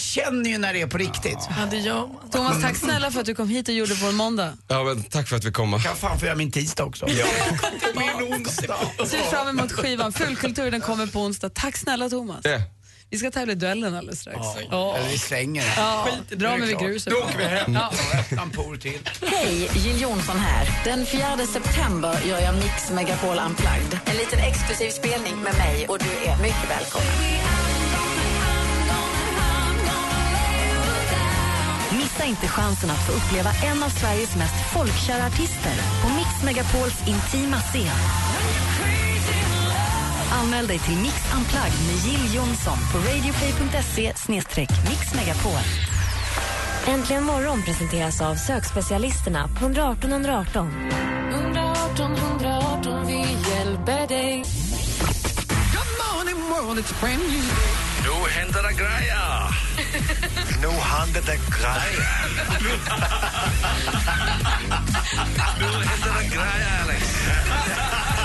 känner 0.00 0.50
ju 0.50 0.58
när 0.58 0.72
det 0.72 0.80
är 0.80 0.86
på 0.86 0.98
riktigt. 0.98 1.38
Ja, 1.48 1.66
det 1.70 1.76
gör 1.76 2.06
man. 2.06 2.30
Thomas, 2.30 2.62
tack 2.62 2.76
snälla 2.76 3.10
för 3.10 3.20
att 3.20 3.26
du 3.26 3.34
kom 3.34 3.48
hit 3.48 3.68
och 3.68 3.74
gjorde 3.74 3.94
vår 3.94 4.12
måndag. 4.12 4.56
Ja, 4.68 4.84
men 4.84 5.02
tack 5.02 5.28
för 5.28 5.36
att 5.36 5.44
vi 5.44 5.52
kom. 5.52 5.72
Jag 5.72 5.82
kan 5.82 5.96
fan 5.96 6.18
få 6.18 6.26
göra 6.26 6.36
min 6.36 6.50
tisdag 6.52 6.84
också. 6.84 7.06
Min 7.96 8.32
onsdag. 8.32 8.76
Ser 9.06 9.30
fram 9.30 9.48
emot 9.48 9.72
skivan. 9.72 10.12
Fulkultur 10.12 10.70
den 10.70 10.80
kommer 10.80 11.06
på 11.06 11.20
onsdag. 11.20 11.50
Tack 11.54 11.76
snälla 11.76 12.08
Thomas. 12.10 12.42
Det. 12.42 12.62
Vi 13.10 13.18
ska 13.18 13.30
tävla 13.30 13.52
i 13.52 13.56
duellen 13.56 13.94
alldeles 13.94 14.20
strax. 14.20 14.38
Ja. 14.70 14.96
Eller 14.96 15.08
vi 15.08 15.18
slänger. 15.18 15.64
Ja, 15.76 16.08
Skit, 16.08 16.38
dra 16.38 16.56
mig 16.56 16.68
vid 16.68 16.78
gruset. 16.78 17.12
Då 17.12 17.18
åker 17.18 17.38
vi 17.38 17.44
hem. 17.44 17.74
Ja. 17.74 17.92
Öppna 18.20 18.42
en 18.42 18.50
por 18.50 18.76
till. 18.76 19.00
Hej, 19.22 19.70
Jill 19.74 20.00
Johnson 20.00 20.36
här. 20.38 20.68
Den 20.84 21.06
4 21.06 21.46
september 21.46 22.18
gör 22.26 22.40
jag 22.40 22.54
Mix 22.54 22.90
Megapol 22.90 23.38
Unplugged. 23.46 24.00
En 24.04 24.16
liten 24.16 24.38
exklusiv 24.38 24.90
spelning 24.90 25.36
med 25.36 25.54
mig 25.54 25.86
och 25.88 25.98
du 25.98 26.28
är 26.30 26.36
mycket 26.42 26.70
välkommen. 26.70 27.12
Missa 31.92 32.16
Missa 32.16 32.28
inte 32.28 32.48
chansen 32.48 32.90
att 32.90 33.06
få 33.06 33.12
uppleva 33.12 33.50
en 33.50 33.82
av 33.82 33.88
Sveriges 33.88 34.36
mest 34.36 34.72
folkkära 34.72 35.26
artister 35.26 35.74
på 36.02 36.08
Mix 36.08 36.28
Megapols 36.44 37.00
intima 37.08 37.56
scen. 37.60 38.35
Anmäl 40.32 40.66
dig 40.66 40.78
till 40.78 40.96
Mix 40.96 41.14
Unplugged 41.36 41.86
med 41.86 41.96
Jill 42.04 42.34
Johnson 42.34 42.78
på 42.92 42.98
radioplay.se 42.98 44.12
mixmegapol. 44.88 45.60
Äntligen 46.86 47.24
morgon 47.24 47.62
presenteras 47.62 48.20
av 48.20 48.34
sökspecialisterna 48.34 49.48
på 49.48 49.64
118 49.64 50.12
118. 50.12 50.70
118 51.30 52.16
118, 52.16 53.06
vi 53.06 53.18
hjälper 53.50 54.06
dig. 54.08 54.44
Nu 58.04 58.30
händer 58.30 58.62
det 58.62 58.72
grejer! 58.72 59.56
nu 60.62 60.68
händer 60.68 61.22
det 61.26 61.36
grejer! 61.36 62.26
nu 65.58 65.66
händer 65.66 66.12
det 66.18 66.28
grejer, 66.36 66.82
Alex! 66.82 67.16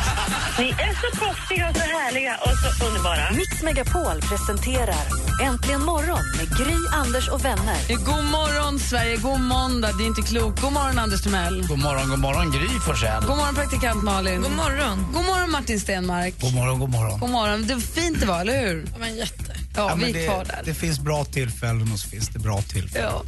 Ni 0.59 0.69
är 0.69 0.93
så 1.01 1.17
proffsiga 1.17 1.69
och 1.69 1.75
så 1.75 1.81
härliga 1.81 2.37
och 2.37 2.51
så 2.77 2.85
underbara. 2.85 3.31
Mix 3.31 3.61
Megapol 3.63 4.21
presenterar 4.21 4.95
Äntligen 5.43 5.85
morgon 5.85 6.19
med 6.37 6.57
Gry, 6.57 6.75
Anders 6.93 7.29
och 7.29 7.45
vänner. 7.45 7.77
God 8.05 8.23
morgon, 8.23 8.79
Sverige. 8.79 9.17
God 9.17 9.39
måndag. 9.39 9.91
Det 9.97 10.03
är 10.03 10.07
inte 10.07 10.21
klokt. 10.21 10.61
God 10.61 10.73
morgon, 10.73 10.99
Anders 10.99 11.21
Timell. 11.21 11.67
God 11.67 11.79
morgon, 11.79 12.09
god 12.09 12.19
morgon 12.19 12.51
Gry 12.51 12.67
Forssell. 12.85 13.23
God 13.27 13.37
morgon, 13.37 13.55
praktikant 13.55 14.03
Malin. 14.03 14.41
God 14.41 14.51
morgon. 14.51 15.05
God 15.13 15.25
morgon, 15.25 15.51
Martin 15.51 15.79
Stenmark. 15.79 16.33
God 16.41 16.53
morgon, 16.53 16.79
god 16.79 16.89
morgon. 16.89 17.19
God 17.19 17.29
morgon. 17.29 17.67
Det 17.67 17.73
var 17.73 17.81
fint 17.81 18.19
det 18.19 18.25
var, 18.25 18.41
eller 18.41 18.61
hur? 18.67 18.85
Ja, 18.91 18.97
men 18.99 19.15
jätte. 19.15 19.55
Ja, 19.75 19.89
Ja, 19.89 19.95
vi 19.95 20.09
är 20.09 20.13
det, 20.13 20.25
kvar 20.27 20.45
där. 20.45 20.61
det 20.65 20.73
finns 20.73 20.99
bra 20.99 21.25
tillfällen 21.25 21.91
och 21.93 21.99
så 21.99 22.09
finns 22.09 22.29
det 22.29 22.39
bra 22.39 22.61
tillfällen. 22.61 23.09
Ja. 23.13 23.23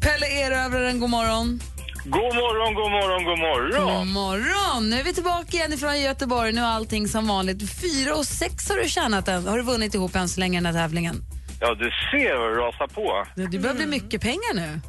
Pelle 0.00 0.26
Erövraren, 0.26 1.00
god 1.00 1.10
morgon. 1.10 1.60
God 2.04 2.34
morgon, 2.34 2.74
god 2.74 2.90
morgon, 2.90 3.24
god 3.24 3.38
morgon. 3.38 3.98
God 3.98 4.06
morgon! 4.06 4.90
Nu 4.90 4.96
är 4.96 5.04
vi 5.04 5.12
tillbaka 5.12 5.56
igen 5.56 5.78
från 5.78 6.00
Göteborg. 6.00 6.52
Nu 6.52 6.60
är 6.60 6.64
allting 6.64 7.08
som 7.08 7.28
vanligt. 7.28 7.80
Fyra 7.80 8.14
och 8.14 8.26
sex 8.26 8.68
har 8.70 8.76
du 8.76 8.88
tjänat 8.88 9.28
än. 9.28 9.46
Har 9.46 9.56
du 9.56 9.62
vunnit 9.62 9.94
ihop 9.94 10.14
än 10.16 10.28
så 10.28 10.40
länge 10.40 10.58
den 10.58 10.66
här 10.66 10.72
tävlingen? 10.72 11.16
Ja, 11.60 11.74
du 11.74 11.90
ser 12.10 12.36
vad 12.36 12.50
det 12.50 12.56
rasar 12.56 12.86
på. 12.86 13.26
Det 13.50 13.58
börjar 13.58 13.74
bli 13.74 13.86
mycket 13.86 14.20
pengar 14.22 14.54
nu. 14.54 14.80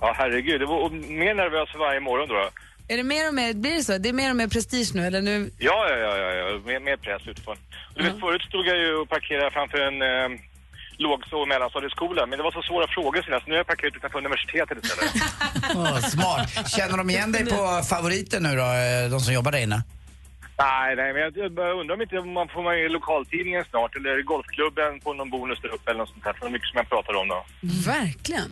Ja, 0.00 0.14
herregud. 0.16 0.60
Det 0.60 0.66
var 0.66 0.90
mer 0.90 1.34
nervös 1.34 1.70
för 1.72 1.78
varje 1.78 2.00
morgon 2.00 2.28
då. 2.28 2.48
Är 2.88 2.96
det 2.96 3.02
mer 3.02 3.28
och 3.28 3.34
mer, 3.34 3.54
blir 3.54 3.74
det 3.74 3.84
så? 3.84 3.98
Det 3.98 4.08
är 4.08 4.12
mer 4.12 4.30
och 4.30 4.36
mer 4.36 4.48
prestige 4.48 4.90
nu 4.94 5.06
eller 5.06 5.22
nu? 5.22 5.50
Ja, 5.58 5.86
ja, 5.90 5.96
ja, 5.96 6.16
ja, 6.18 6.32
ja. 6.34 6.60
Mer, 6.66 6.80
mer 6.80 6.96
press 6.96 7.22
utifrån. 7.26 7.56
Du 7.94 8.02
vet, 8.02 8.20
förut 8.20 8.42
stod 8.42 8.66
jag 8.66 8.78
ju 8.78 8.94
och 8.94 9.08
parkerade 9.08 9.50
framför 9.50 9.78
en 9.78 10.02
eh, 10.02 10.38
låg 10.98 11.22
och 11.30 11.48
mellanstadieskola, 11.48 12.26
men 12.26 12.38
det 12.38 12.42
var 12.42 12.52
så 12.52 12.62
svåra 12.62 12.86
frågor 12.88 13.22
senast. 13.22 13.46
Nu 13.46 13.52
har 13.52 13.58
jag 13.58 13.66
parkerat 13.66 13.96
utanför 13.96 14.18
universitetet 14.18 14.84
istället. 14.84 15.12
Åh, 15.76 15.98
smart. 15.98 16.70
Känner 16.76 16.96
de 16.96 17.10
igen 17.10 17.32
dig 17.32 17.46
på 17.46 17.82
favoriten 17.88 18.42
nu 18.42 18.56
då, 18.56 18.62
eh, 18.62 19.10
de 19.10 19.20
som 19.20 19.34
jobbar 19.34 19.52
där 19.52 19.62
inne? 19.62 19.82
nej, 20.58 20.96
nej, 20.96 21.12
men 21.12 21.22
jag, 21.22 21.32
jag 21.36 21.80
undrar 21.80 21.94
om 21.94 22.02
inte 22.02 22.20
man 22.20 22.48
får 22.48 22.62
med 22.62 22.78
i 22.86 22.88
lokaltidningen 22.88 23.64
snart, 23.70 23.96
eller 23.96 24.22
golfklubben 24.22 25.00
på 25.00 25.12
någon 25.14 25.30
bonus 25.30 25.58
där 25.62 25.68
uppe 25.68 25.90
eller 25.90 25.98
något 25.98 26.08
sånt 26.08 26.24
där. 26.24 26.32
För 26.32 26.40
det 26.40 26.50
är 26.50 26.52
mycket 26.56 26.68
som 26.68 26.76
jag 26.76 26.88
pratar 26.88 27.14
om 27.20 27.28
då. 27.28 27.44
Verkligen. 27.92 28.50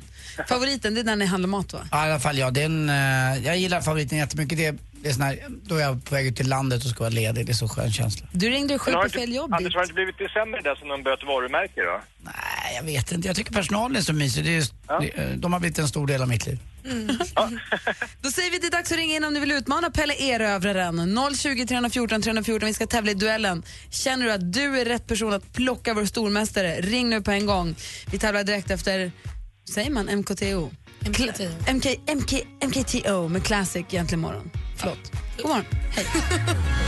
Favoriten, 0.48 0.94
det 0.94 1.00
är 1.00 1.04
när 1.04 1.16
ni 1.16 1.24
handlar 1.24 1.48
mat 1.48 1.72
va? 1.72 1.80
Ja, 1.90 2.06
i 2.06 2.10
alla 2.10 2.20
fall 2.20 2.38
ja, 2.38 2.50
den, 2.50 2.90
eh, 2.90 3.46
jag 3.46 3.56
gillar 3.56 3.80
favoriten 3.80 4.18
jättemycket. 4.18 4.58
Det, 4.58 4.76
det 5.02 5.08
är 5.08 5.12
sån 5.12 5.22
här, 5.22 5.38
då 5.62 5.76
är 5.76 5.80
jag 5.80 6.04
på 6.04 6.14
väg 6.14 6.26
ut 6.26 6.36
till 6.36 6.48
landet 6.48 6.84
och 6.84 6.90
ska 6.90 6.98
vara 7.00 7.10
ledig. 7.10 7.46
Det 7.46 7.52
är 7.52 7.54
så 7.54 7.68
skön 7.68 7.92
känsla. 7.92 8.26
Du 8.32 8.50
ringde 8.50 8.78
sköt 8.78 8.94
har 8.94 9.02
på 9.02 9.08
fel 9.08 9.34
jobb. 9.34 9.54
Anders, 9.54 9.74
har 9.74 9.80
det 9.80 9.84
inte 9.84 9.94
blivit 9.94 10.32
sämre 10.32 10.60
där 10.60 10.74
som 10.74 10.88
de 10.88 11.02
byter 11.02 11.26
varumärke 11.26 11.80
då? 11.80 12.00
Nej, 12.24 12.74
jag 12.76 12.82
vet 12.82 13.12
inte. 13.12 13.28
Jag 13.28 13.36
tycker 13.36 13.52
personalen 13.52 13.96
är 13.96 14.00
så 14.00 14.12
mysig. 14.12 14.44
Det 14.44 14.50
är 14.50 14.54
just, 14.54 14.74
det- 15.00 15.36
De 15.36 15.52
har 15.52 15.60
blivit 15.60 15.78
en 15.78 15.88
stor 15.88 16.06
del 16.06 16.22
av 16.22 16.28
mitt 16.28 16.46
liv. 16.46 16.58
Då 18.22 18.30
säger 18.30 18.50
vi 18.50 18.56
att 18.56 18.62
det 18.62 18.66
är 18.68 18.70
dags 18.70 18.92
att 18.92 18.98
ringa 18.98 19.16
in 19.16 19.24
om 19.24 19.34
du 19.34 19.40
vill 19.40 19.52
utmana 19.52 19.90
Pelle 19.90 20.14
Erövraren. 20.14 21.18
020 21.36 21.66
314 21.66 22.22
314. 22.22 22.66
Vi 22.66 22.74
ska 22.74 22.86
tävla 22.86 23.10
i 23.10 23.14
duellen. 23.14 23.62
Känner 23.90 24.26
du 24.26 24.32
att 24.32 24.52
du 24.52 24.80
är 24.80 24.84
rätt 24.84 25.06
person 25.06 25.32
att 25.32 25.52
plocka 25.52 25.94
vår 25.94 26.04
stormästare, 26.04 26.80
ring 26.80 27.10
nu 27.10 27.20
på 27.22 27.30
en 27.30 27.46
gång. 27.46 27.74
Vi 28.12 28.18
tävlar 28.18 28.44
direkt 28.44 28.70
efter, 28.70 29.12
säger 29.74 29.90
man 29.90 30.06
MKTO? 30.18 30.70
MKTO. 31.08 31.72
MK, 31.72 31.86
MK, 32.14 32.32
MKTO 32.66 33.28
med 33.28 33.44
Classic 33.44 33.84
egentligen 33.90 34.20
morgon. 34.20 34.50
Förlåt. 34.80 35.12
God 35.36 35.46
morgon. 35.48 35.64
Hej. 35.96 36.06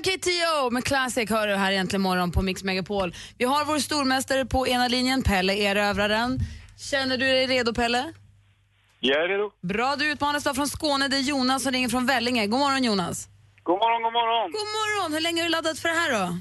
MKTO 0.00 0.70
med 0.70 0.84
Classic 0.84 1.30
hör 1.30 1.48
du 1.48 1.54
här 1.54 1.72
egentligen 1.72 2.02
morgon 2.02 2.32
på 2.32 2.42
Mix 2.42 2.64
Megapol. 2.64 3.14
Vi 3.38 3.44
har 3.44 3.64
vår 3.64 3.78
stormästare 3.78 4.44
på 4.44 4.68
ena 4.68 4.88
linjen, 4.88 5.22
Pelle 5.22 5.54
Erövraren. 5.54 6.38
Känner 6.78 7.16
du 7.16 7.26
dig 7.26 7.46
redo 7.46 7.74
Pelle? 7.74 8.12
Jag 9.00 9.24
är 9.24 9.28
redo. 9.28 9.50
Bra, 9.62 9.96
du 9.96 10.12
utmanas 10.12 10.44
då 10.44 10.54
från 10.54 10.68
Skåne. 10.68 11.08
Det 11.08 11.16
är 11.16 11.20
Jonas 11.20 11.62
som 11.62 11.72
ringer 11.72 11.88
från 11.88 12.06
Vellinge. 12.06 12.46
God 12.46 12.60
morgon 12.60 12.84
Jonas. 12.84 13.28
God 13.62 13.78
morgon, 13.78 14.02
god 14.02 14.12
morgon. 14.12 14.50
God 14.52 14.68
morgon. 14.78 15.12
Hur 15.12 15.20
länge 15.20 15.40
har 15.40 15.44
du 15.44 15.50
laddat 15.50 15.78
för 15.78 15.88
det 15.88 15.94
här 15.94 16.12
då? 16.12 16.38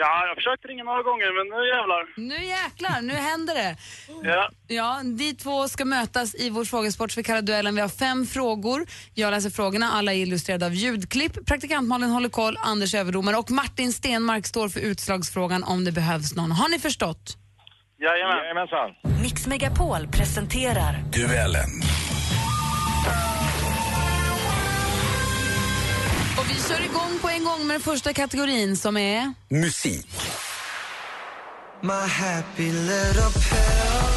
Ja, 0.00 0.20
jag 0.22 0.28
har 0.28 0.34
försökt 0.34 0.64
ringa 0.64 0.84
några 0.84 1.02
gånger, 1.02 1.28
men 1.38 1.46
nu 1.54 1.60
jävlar. 1.76 2.02
Nu 2.30 2.38
jäklar, 2.56 3.02
nu 3.02 3.14
händer 3.14 3.54
det. 3.54 3.76
Ja. 4.22 4.50
Ja, 4.66 5.02
ni 5.02 5.34
två 5.34 5.68
ska 5.68 5.84
mötas 5.84 6.34
i 6.34 6.50
vår 6.50 6.64
frågesport 6.64 7.10
som 7.10 7.20
vi 7.20 7.24
kallar 7.24 7.42
duellen. 7.42 7.74
Vi 7.74 7.80
har 7.80 7.88
fem 7.88 8.26
frågor. 8.26 8.86
Jag 9.14 9.30
läser 9.30 9.50
frågorna, 9.50 9.90
alla 9.92 10.12
är 10.12 10.16
illustrerade 10.16 10.66
av 10.66 10.74
ljudklipp. 10.74 11.46
Praktikant 11.46 11.88
Malin 11.88 12.10
håller 12.10 12.28
koll, 12.28 12.58
Anders 12.64 12.94
överdomare 12.94 13.36
och 13.36 13.50
Martin 13.50 13.92
Stenmark 13.92 14.46
står 14.46 14.68
för 14.68 14.80
utslagsfrågan 14.80 15.64
om 15.64 15.84
det 15.84 15.92
behövs 15.92 16.36
någon. 16.36 16.52
Har 16.52 16.68
ni 16.68 16.78
förstått? 16.78 17.36
Jajamän. 18.00 18.36
Jajamensan. 18.36 18.90
Mix 19.22 19.46
Megapol 19.46 20.08
presenterar 20.12 20.94
Duellen. 21.12 21.70
Vi 26.48 26.54
kör 26.54 26.84
igång 26.84 27.18
på 27.22 27.28
en 27.28 27.44
gång 27.44 27.66
med 27.66 27.74
den 27.74 27.80
första 27.80 28.12
kategorin 28.12 28.76
som 28.76 28.96
är... 28.96 29.34
Musik. 29.48 30.06
My 31.82 31.92
happy 31.92 32.72
little 32.72 33.30
pill, 33.34 34.08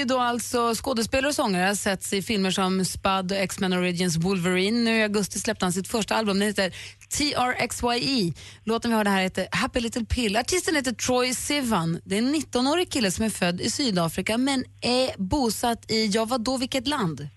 ju 0.00 0.04
då 0.06 0.18
alltså 0.18 0.74
skådespelare 0.74 1.28
och 1.28 1.34
sångare, 1.34 1.66
har 1.66 1.74
setts 1.74 2.12
i 2.12 2.22
filmer 2.22 2.50
som 2.50 2.84
Spud 2.84 3.32
och 3.32 3.38
X-Men 3.38 3.72
Origins 3.72 4.16
Wolverine. 4.16 4.84
Nu 4.84 4.98
i 4.98 5.02
augusti 5.02 5.38
släppte 5.38 5.64
han 5.64 5.72
sitt 5.72 5.88
första 5.88 6.14
album, 6.14 6.38
det 6.38 6.46
heter 6.46 6.74
TRXYE. 7.16 8.32
Låten 8.64 8.90
vi 8.90 8.96
har 8.96 9.04
det 9.04 9.10
här 9.10 9.22
heter 9.22 9.48
Happy 9.52 9.80
Little 9.80 10.04
Pill. 10.04 10.36
Artisten 10.36 10.76
heter 10.76 10.92
Troy 10.92 11.34
Sivan. 11.34 12.00
Det 12.04 12.14
är 12.14 12.18
en 12.18 12.34
19-årig 12.34 12.92
kille 12.92 13.10
som 13.10 13.24
är 13.24 13.30
född 13.30 13.60
i 13.60 13.70
Sydafrika 13.70 14.38
men 14.38 14.64
är 14.82 15.18
bosatt 15.18 15.90
i, 15.90 16.06
ja 16.06 16.24
vadå, 16.24 16.56
vilket 16.56 16.86
land? 16.86 17.28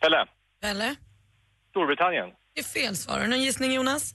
Pelle, 0.00 0.26
Eller? 0.64 0.96
Storbritannien. 1.70 2.28
Det 2.54 2.60
är 2.60 2.64
fel 2.64 2.96
svar. 2.96 3.14
Har 3.14 3.22
du 3.22 3.28
någon 3.28 3.42
gissning 3.42 3.72
Jonas? 3.72 4.14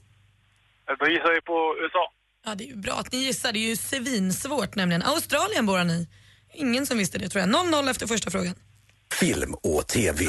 Då 0.98 1.06
gissar 1.10 1.32
jag 1.32 1.44
på 1.44 1.76
USA. 1.84 2.12
Ja, 2.46 2.54
det 2.54 2.64
är 2.64 2.68
ju 2.68 2.76
bra 2.76 2.92
att 2.92 3.12
ni 3.12 3.18
gissar. 3.18 3.52
Det 3.52 3.58
är 3.58 3.68
ju 3.68 3.76
svinsvårt 3.76 4.74
nämligen. 4.74 5.02
Australien 5.02 5.66
bor 5.66 5.78
han 5.78 5.90
i. 5.90 6.08
Ingen 6.54 6.86
som 6.86 6.98
visste 6.98 7.18
det 7.18 7.28
tror 7.28 7.40
jag. 7.40 7.50
0-0 7.50 7.90
efter 7.90 8.06
första 8.06 8.30
frågan. 8.30 8.54
Film 9.20 9.54
och 9.54 9.86
TV. 9.88 10.24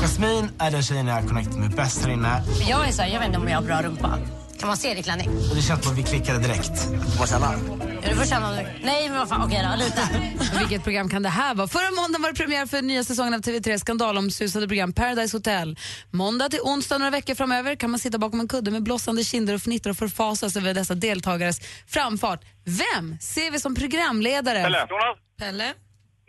Jasmine 0.00 0.48
är 0.58 0.70
den 0.70 0.82
tjejen 0.82 1.06
jag 1.06 1.28
connectar 1.28 1.58
med 1.58 1.70
bäst 1.70 2.04
här 2.04 2.12
inne. 2.12 2.42
Jag 2.68 2.88
är 2.88 2.92
så 2.92 3.02
här, 3.02 3.08
jag 3.08 3.18
vet 3.18 3.26
inte 3.26 3.38
om 3.38 3.48
jag 3.48 3.56
har 3.56 3.62
bra 3.62 3.82
rumpa. 3.82 4.18
Kan 4.58 4.68
man 4.68 4.76
se 4.76 5.02
klänning? 5.02 5.28
Och 5.28 5.56
det 5.56 5.62
känns 5.62 5.82
som 5.84 5.92
att 5.92 5.98
vi 5.98 6.02
klickade 6.02 6.38
direkt. 6.38 6.70
Man 7.18 7.26
känna? 7.26 7.54
Ja, 8.02 8.08
du 8.08 8.16
får 8.16 8.24
känna 8.24 8.48
om 8.50 8.56
du... 8.56 8.62
Nej, 8.84 9.08
men 9.08 9.18
vad 9.18 9.28
fan, 9.28 9.42
okej 9.46 9.66
då, 9.70 9.84
lite. 9.84 10.08
Vilket 10.58 10.84
program 10.84 11.08
kan 11.08 11.22
det 11.22 11.28
här 11.28 11.54
vara? 11.54 11.68
Förra 11.68 11.90
måndagen 11.90 12.22
var 12.22 12.32
det 12.32 12.36
premiär 12.36 12.66
för 12.66 12.82
nya 12.82 13.04
säsongen 13.04 13.34
av 13.34 13.40
TV3 13.40 13.78
skandalomsusade 13.78 14.68
program 14.68 14.92
Paradise 14.92 15.36
Hotel. 15.36 15.78
Måndag 16.10 16.48
till 16.48 16.60
onsdag 16.62 16.98
några 16.98 17.10
veckor 17.10 17.34
framöver 17.34 17.74
kan 17.74 17.90
man 17.90 18.00
sitta 18.00 18.18
bakom 18.18 18.40
en 18.40 18.48
kudde 18.48 18.70
med 18.70 18.82
blossande 18.82 19.24
kinder 19.24 19.54
och 19.54 19.60
fnittra 19.60 19.90
och 19.90 19.96
förfasas 19.96 20.56
över 20.56 20.74
dessa 20.74 20.94
deltagares 20.94 21.60
framfart. 21.86 22.44
Vem 22.64 23.18
ser 23.20 23.50
vi 23.50 23.60
som 23.60 23.74
programledare? 23.74 24.62
Pelle. 24.62 24.86
Jonas. 24.90 25.18
Pelle? 25.38 25.74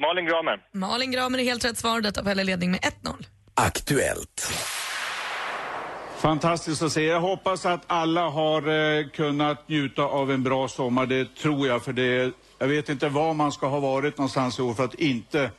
Malin 0.02 0.26
Gramer. 0.26 0.58
Malin 0.74 1.12
Gramer 1.12 1.40
är 1.40 1.44
helt 1.44 1.66
rätt 1.66 1.78
svar. 1.78 2.02
Detta 2.02 2.24
Pelle 2.24 2.44
ledning 2.44 2.72
med 2.72 2.80
1-0. 2.80 3.26
Aktuellt. 3.56 4.52
Fantastiskt 6.24 6.82
att 6.82 6.92
se. 6.92 7.04
Jag 7.04 7.22
hoppas 7.22 7.66
att 7.66 7.82
alla 7.88 8.30
har 8.30 8.98
eh, 8.98 9.08
kunnat 9.08 9.70
njuta 9.70 10.02
av 10.02 10.32
en 10.32 10.44
bra 10.44 10.68
sommar. 10.68 11.06
Det 11.06 11.36
tror 11.36 11.68
jag. 11.68 11.84
För 11.84 11.94
det, 11.94 12.34
jag 12.60 12.68
vet 12.68 12.90
inte 12.90 13.10
var 13.10 13.34
man 13.34 13.52
ska 13.52 13.68
ha 13.68 13.80
varit 13.80 14.18
någonstans 14.18 14.60
i 14.60 14.62
år 14.62 14.74
för 14.74 14.86
att 14.86 14.94
inte 14.94 15.52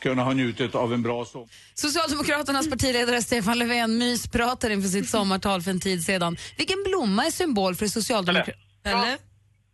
kunna 0.00 0.22
ha 0.22 0.32
njutit 0.32 0.74
av 0.74 0.92
en 0.92 1.02
bra 1.02 1.24
sommar. 1.24 1.48
Socialdemokraternas 1.74 2.70
partiledare 2.70 3.22
Stefan 3.22 3.58
Löfven 3.58 3.98
myspratar 3.98 4.70
inför 4.70 4.88
sitt 4.88 5.10
sommartal 5.10 5.62
för 5.62 5.70
en 5.70 5.80
tid 5.80 6.04
sedan. 6.04 6.36
Vilken 6.56 6.82
blomma 6.84 7.26
är 7.26 7.30
symbol 7.30 7.74
för 7.74 7.86
Socialdemokraterna? 7.86 8.56
Pelle? 8.82 9.18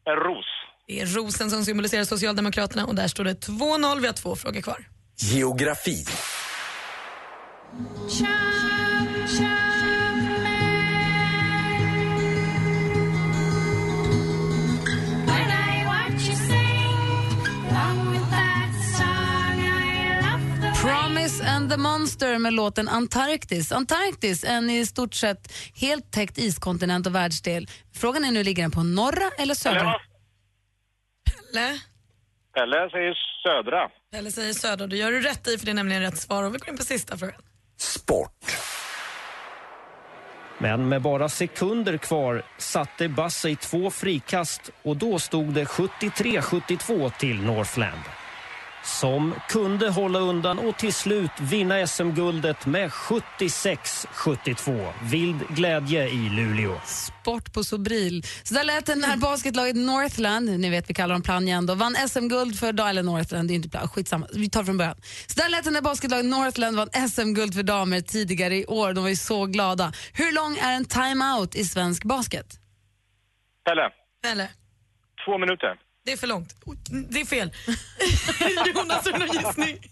En 0.04 0.16
ros. 0.16 0.46
Det 0.87 1.00
är 1.00 1.06
rosen 1.06 1.50
som 1.50 1.64
symboliserar 1.64 2.04
Socialdemokraterna 2.04 2.87
och 2.87 2.94
där 2.94 3.08
står 3.08 3.24
det 3.24 3.46
2-0. 3.46 4.00
Vi 4.00 4.06
har 4.06 4.14
två 4.14 4.37
frågor 4.37 4.60
kvar. 4.60 4.88
Geografi. 5.16 6.04
Promise 7.70 8.63
the 21.74 21.80
Monster 21.80 22.38
med 22.38 22.52
låten 22.52 22.88
Antarktis. 22.88 23.72
Antarktis, 23.72 24.44
en 24.44 24.70
i 24.70 24.87
stort 24.87 25.14
sett 25.14 25.52
helt 25.80 26.12
täckt 26.12 26.38
iskontinent 26.38 27.06
och 27.06 27.14
världsdel. 27.14 27.66
Frågan 27.94 28.24
är 28.24 28.30
nu, 28.30 28.44
ligger 28.44 28.62
den 28.62 28.70
på 28.70 28.82
norra 28.82 29.30
eller 29.38 29.54
södra? 29.54 29.94
Pelle? 31.24 31.78
Pelle 32.54 32.90
säger 32.90 33.14
södra. 33.42 33.88
Pelle 34.12 34.30
säger 34.30 34.52
södra. 34.52 34.87
Då 34.87 34.96
gör 34.96 35.10
du 35.10 35.20
rätt 35.20 35.48
i 35.48 35.58
för 35.58 35.66
det 35.66 35.72
är 35.72 35.74
nämligen 35.74 36.02
rätt 36.02 36.18
svar. 36.18 36.42
Och 36.42 36.54
vi 36.54 36.58
går 36.58 36.68
in 36.68 36.76
på 36.76 36.84
sista 36.84 37.16
frågan. 37.16 37.40
Men 40.58 40.88
med 40.88 41.02
bara 41.02 41.28
sekunder 41.28 41.96
kvar 41.96 42.42
satte 42.58 43.08
Bassey 43.08 43.56
två 43.56 43.90
frikast 43.90 44.70
och 44.82 44.96
då 44.96 45.18
stod 45.18 45.54
det 45.54 45.64
73-72 45.64 47.12
till 47.18 47.42
Northland. 47.42 48.00
Som 48.85 49.35
kunde 49.49 49.90
hålla 49.90 50.18
undan 50.18 50.59
och 50.59 50.77
till 50.77 50.92
slut 50.92 51.31
vinna 51.40 51.87
SM-guldet 51.87 52.66
med 52.66 52.90
76-72. 52.90 54.92
Vild 55.03 55.49
glädje 55.49 56.09
i 56.09 56.29
Luleå. 56.29 56.81
Sport 56.85 57.53
på 57.53 57.64
Sobril. 57.64 58.23
Så 58.42 58.55
där 58.55 58.64
lät 58.64 58.87
det 58.87 58.94
när 58.94 59.16
basketlaget 59.16 59.77
Northland, 59.77 60.61
ni 60.61 60.70
vet 60.70 60.90
vi 60.90 60.94
kallar 60.94 61.14
dem 61.14 61.23
Planjan, 61.23 61.66
då, 61.66 61.75
vann 61.75 61.94
SM-guld 62.09 62.59
för 62.59 62.73
damer, 62.73 62.90
eller 62.90 63.03
Northland, 63.03 63.49
det 63.49 63.53
är 63.53 63.57
inte 63.57 63.68
Plan, 63.68 63.88
skitsamma, 63.88 64.27
vi 64.35 64.51
tar 64.51 64.64
från 64.64 64.77
början. 64.77 64.97
Så 65.27 65.40
där 65.40 65.49
lät 65.49 65.64
det 65.64 65.70
när 65.70 65.83
basketlaget 65.83 66.27
Northland 66.27 66.77
vann 66.77 66.88
SM-guld 67.09 67.55
för 67.55 67.62
damer 67.62 68.01
tidigare 68.01 68.57
i 68.57 68.66
år, 68.66 68.92
de 68.92 69.05
var 69.05 69.11
ju 69.11 69.16
så 69.16 69.47
glada. 69.47 69.92
Hur 70.14 70.33
lång 70.35 70.57
är 70.57 70.73
en 70.77 70.85
timeout 70.85 71.55
i 71.55 71.64
svensk 71.64 72.05
basket? 72.05 72.47
Pelle. 73.64 73.90
Pelle. 74.23 74.49
Två 75.25 75.38
minuter. 75.38 75.84
Det 76.05 76.12
är 76.12 76.17
för 76.17 76.27
långt. 76.27 76.55
Det 77.11 77.21
är 77.21 77.25
fel. 77.25 77.51
Jonas, 78.75 79.05
har 79.05 79.12
du 79.12 79.19
någon 79.19 79.37
gissning? 79.37 79.79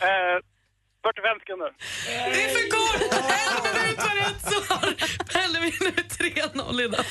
Eh, 0.00 0.38
45 1.02 1.38
sekunder. 1.40 1.72
Det 2.06 2.44
är 2.44 2.48
för 2.48 2.70
kort! 2.70 3.02
En 3.12 3.82
minut 3.82 3.98
var 3.98 4.14
rätt 4.16 4.40
svar. 4.42 4.94
Pelle 5.32 5.60
vinner 5.60 5.94
med 5.96 6.04
3-0 6.04 6.82
idag. 6.82 7.04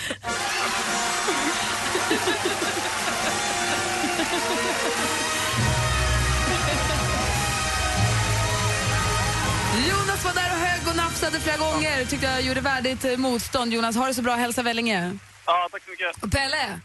Jonas 9.89 10.25
var 10.25 10.33
där 10.33 10.51
och 10.51 10.57
högg 10.67 10.87
och 10.89 10.95
nafsade 10.95 11.39
flera 11.39 11.57
gånger. 11.57 12.05
Tyckte 12.05 12.25
jag 12.25 12.41
gjorde 12.41 12.61
värdigt 12.61 13.05
eh, 13.05 13.17
motstånd. 13.17 13.73
Jonas, 13.73 13.95
ha 13.95 14.07
det 14.07 14.13
så 14.13 14.21
bra. 14.21 14.35
Hälsa 14.35 14.61
Vellinge. 14.63 15.17
Ja, 15.45 15.69
tack 15.71 15.83
så 15.83 15.89
mycket. 15.91 16.23
Och 16.23 16.31
Pelle, 16.31 16.79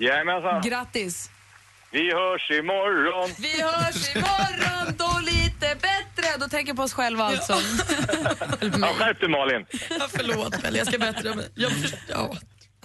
Jajamensan. 0.00 0.62
grattis. 0.62 1.30
Vi 1.92 2.12
hörs 2.12 2.50
imorgon. 2.50 3.30
Vi 3.38 3.62
hörs 3.62 4.16
imorgon 4.16 4.94
då 4.98 5.20
lite 5.24 5.76
bättre. 5.80 6.36
Då 6.38 6.48
tänker 6.48 6.68
jag 6.70 6.76
på 6.76 6.82
oss 6.82 6.92
själva 6.92 7.24
alltså. 7.24 7.52
Ja, 8.80 8.92
skärp 8.98 9.20
dig 9.20 9.28
Malin. 9.28 9.66
Ja, 9.98 10.08
förlåt 10.16 10.62
Pelle, 10.62 10.78
jag 10.78 10.86
ska 10.86 10.98
bättra 10.98 11.34
mig. 11.34 11.48
Jag, 11.54 11.72
ja. 12.08 12.34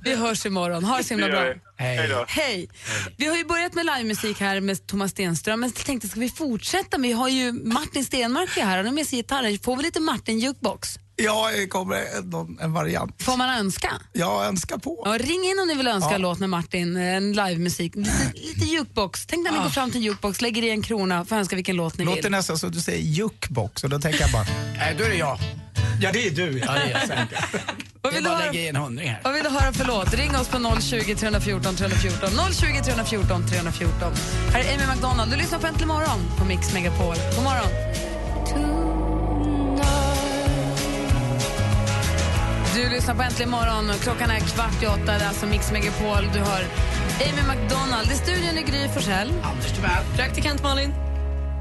Vi 0.02 0.16
hörs 0.16 0.46
imorgon. 0.46 0.84
Ha 0.84 0.98
det 0.98 1.04
så 1.04 1.14
himla 1.14 1.28
bra. 1.28 1.54
Hej 1.78 2.08
då. 2.08 2.26
Hej. 2.28 2.70
Vi 3.18 3.26
har 3.28 3.36
ju 3.36 3.46
börjat 3.46 3.74
med 3.74 3.86
livemusik 3.86 4.40
här 4.40 4.62
med 4.62 4.88
Thomas 4.88 5.12
Stenström, 5.12 5.60
men 5.60 5.72
jag 5.76 5.86
tänkte 5.86 6.08
ska 6.08 6.20
vi 6.20 6.30
fortsätta? 6.30 6.98
Vi 6.98 7.12
har 7.12 7.30
ju 7.30 7.52
Martin 7.52 8.06
Stenmark 8.06 8.58
är 8.58 8.62
här, 8.66 8.78
han 8.78 8.86
har 8.86 8.94
med 8.94 9.08
sig 9.08 9.20
gitarren. 9.20 9.60
Får 9.60 9.78
vi 9.78 9.84
lite 9.84 10.00
Martin 10.00 10.40
jukebox? 10.40 10.96
Ja, 11.18 11.50
det 11.56 11.68
kommer 11.68 11.96
en, 11.96 12.58
en 12.62 12.74
variant. 12.74 13.24
Får 13.24 13.38
man 13.38 13.50
önska? 13.50 13.92
Ja, 14.14 14.46
önska 14.46 14.78
på. 14.80 15.02
Ja, 15.06 15.12
ring 15.18 15.44
in 15.44 15.60
om 15.62 15.68
ni 15.68 15.76
vill 15.76 15.88
önska 15.88 16.10
Ja. 16.10 16.16
en 16.16 16.22
låt 16.22 16.40
med 16.40 16.50
Martin, 16.50 16.96
en 16.98 17.34
livemusik. 17.34 17.96
Lite, 17.96 18.12
lite 18.34 18.66
jukebox. 18.66 19.26
Tänk 19.26 19.44
när 19.44 19.52
ni 19.52 19.58
går 19.64 19.70
fram 19.70 19.92
till 19.92 19.98
en 20.00 20.04
jukebox, 20.04 20.42
lägger 20.42 20.64
i 20.64 20.70
en 20.70 20.82
krona, 20.82 21.26
får 21.26 21.36
önska 21.36 21.56
vilken 21.56 21.76
låt 21.76 21.98
ni 21.98 22.06
Låter 22.06 22.22
vill. 22.22 22.32
nästan 22.32 22.58
som 22.58 22.72
du 22.72 22.80
säger 22.80 23.00
jukebox 23.04 23.84
och 23.84 23.90
då 23.90 24.00
tänker 24.00 24.22
jag 24.22 24.32
bara, 24.32 24.46
nej 24.78 24.96
då 24.98 25.04
är 25.04 25.10
det 25.10 25.16
jag. 25.16 25.38
Ja 26.02 26.10
det 26.14 26.28
är 26.28 26.32
du. 26.32 26.60
Ja, 26.60 26.72
det 26.74 26.92
är 26.92 27.08
jag. 27.10 27.28
Vad 28.02 28.14
vill, 28.14 28.24
du 28.24 28.30
höra, 28.30 28.40
lägga 28.46 28.60
i 28.62 28.68
en 28.68 28.76
hundring 28.76 29.10
här. 29.10 29.22
vad 29.24 29.34
vill 29.34 29.44
du 29.44 29.50
höra 29.50 29.74
för 29.74 29.86
låt? 29.86 30.14
Ring 30.14 30.36
oss 30.36 30.48
på 30.48 30.82
020 30.82 31.16
314 31.16 31.76
314. 31.76 32.30
020 32.54 32.82
314 32.84 33.48
314. 33.50 34.14
Här 34.54 34.60
är 34.60 34.74
Amy 34.74 34.94
McDonald. 34.94 35.32
Du 35.32 35.38
lyssnar 35.38 35.60
på 35.60 35.68
Äntligen 35.68 35.88
morgon 35.88 36.20
på 36.38 36.46
Mix 36.46 36.74
Megapol. 36.74 37.16
God 37.36 37.44
morgon. 37.44 38.85
Du 42.76 42.90
lyssnar 42.90 43.16
på 43.16 43.22
Äntligen 43.22 43.52
morgon. 43.52 43.92
Klockan 44.02 44.30
är 44.30 44.40
kvart 44.40 44.84
i 44.84 44.86
åtta. 44.86 45.06
Det 45.06 45.12
är 45.12 45.28
alltså 45.28 45.46
Mix 45.46 45.72
Megapol. 45.72 46.30
Du 46.34 46.40
har 46.40 46.62
Amy 47.30 47.42
McDonald. 47.54 48.12
I 48.12 48.16
studion 48.16 48.58
är 48.58 48.62
Gry 48.62 48.88
Forssell. 48.94 49.34
Anders 49.44 49.72
Timell. 49.76 50.04
Praktikant 50.16 50.64
Malin. 50.64 50.94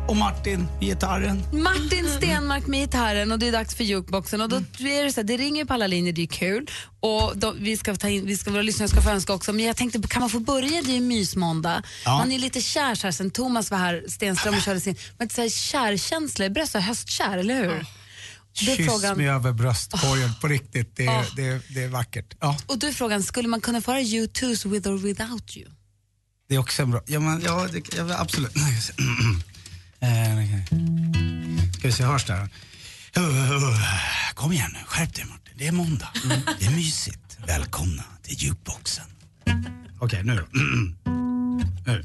Och 0.08 0.16
Martin, 0.16 0.68
gitarren. 0.80 1.42
Martin 1.52 2.08
Stenmark 2.08 2.66
med 2.66 2.80
gitarren 2.80 3.32
och 3.32 3.38
det 3.38 3.48
är 3.48 3.52
dags 3.52 3.74
för 3.74 3.84
jukeboxen. 3.84 4.40
Och 4.40 4.48
då 4.48 4.56
är 4.56 5.04
det, 5.04 5.12
så 5.12 5.20
här, 5.20 5.26
det 5.26 5.36
ringer 5.36 5.64
på 5.64 5.74
alla 5.74 5.86
linjer, 5.86 6.12
det 6.12 6.22
är 6.22 6.26
kul. 6.26 6.70
Och 7.00 7.32
då, 7.36 7.54
vi 7.58 7.76
ska 7.76 7.94
ta 7.94 8.08
in, 8.08 8.26
vi 8.26 8.36
ska, 8.36 8.50
våra 8.50 8.62
lyssnare 8.62 8.88
ska 8.88 9.00
få 9.00 9.10
önska 9.10 9.32
också. 9.32 9.52
Men 9.52 9.64
jag 9.64 9.76
tänkte, 9.76 10.02
kan 10.08 10.20
man 10.20 10.30
få 10.30 10.40
börja? 10.40 10.82
Det 10.82 10.90
är 10.90 10.94
ju 10.94 11.00
mysmåndag. 11.00 11.82
Ja. 12.04 12.18
Man 12.18 12.32
är 12.32 12.38
lite 12.38 12.60
kär 12.60 12.94
så 12.94 13.06
här, 13.06 13.12
sen 13.12 13.30
Thomas 13.30 13.70
var 13.70 13.78
här, 13.78 14.04
Stenström 14.08 14.54
och 14.54 14.62
körde 14.62 14.80
sin. 14.80 14.96
Men 15.18 15.28
så 15.28 15.40
här, 15.40 15.48
kärkänsla, 15.48 16.48
det 16.48 16.60
är 16.60 16.66
så 16.66 16.78
här 16.78 16.88
höstkär, 16.88 17.38
eller 17.38 17.54
hur? 17.54 17.68
Då 17.68 17.84
är 18.60 18.76
Kyss 18.76 18.86
frågan- 18.86 19.16
mig 19.16 19.28
över 19.28 19.52
bröstkorgen 19.52 20.30
på 20.40 20.48
riktigt. 20.48 20.96
Det 20.96 21.02
är, 21.06 21.12
Ja. 21.12 21.24
det, 21.36 21.42
är, 21.46 21.60
det 21.74 21.82
är 21.82 21.88
vackert. 21.88 22.34
Ja, 22.40 22.58
Och 22.66 22.78
är 22.84 22.92
frågan, 22.92 23.22
skulle 23.22 23.48
man 23.48 23.60
kunna 23.60 23.80
få 23.80 23.90
höra 23.92 24.00
U2's 24.02 24.68
With 24.68 24.88
or 24.88 24.98
Without 24.98 25.56
You? 25.56 25.68
det 26.48 26.54
är 26.54 26.58
också 26.58 26.82
en 26.82 26.90
bra. 26.90 27.02
Ja, 27.06 27.20
men, 27.20 27.42
ja, 27.44 27.68
det, 27.72 27.94
ja 27.96 28.18
absolut. 28.20 28.52
Eh. 30.00 30.10
Ska 31.78 31.88
vi 31.88 31.92
se, 31.92 32.04
hörs 32.04 32.24
det 32.24 32.32
här? 32.32 32.48
Kom 34.34 34.52
igen 34.52 34.70
nu, 34.72 34.78
skärp 34.86 35.14
dig 35.14 35.24
Martin. 35.24 35.54
Det 35.58 35.66
är 35.66 35.72
måndag. 35.72 36.08
Det 36.58 36.66
är 36.66 36.70
mysigt. 36.70 37.38
Välkomna 37.46 38.02
till 38.22 38.36
jukeboxen. 38.42 39.04
Okej, 40.00 40.22
nu 40.24 40.36
då. 40.36 40.46
Nu. 41.86 42.04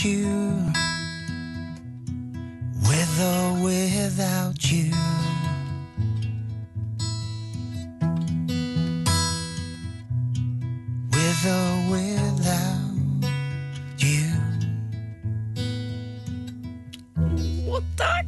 without 0.00 0.04
you. 0.04 0.72
With 2.88 3.20
or 3.20 3.64
without 3.64 4.72
you. 4.72 4.92
With 11.10 11.46
or 11.46 11.90
without 11.92 13.22
you. 14.02 14.32
Åh, 17.68 17.82
tack! 17.96 18.26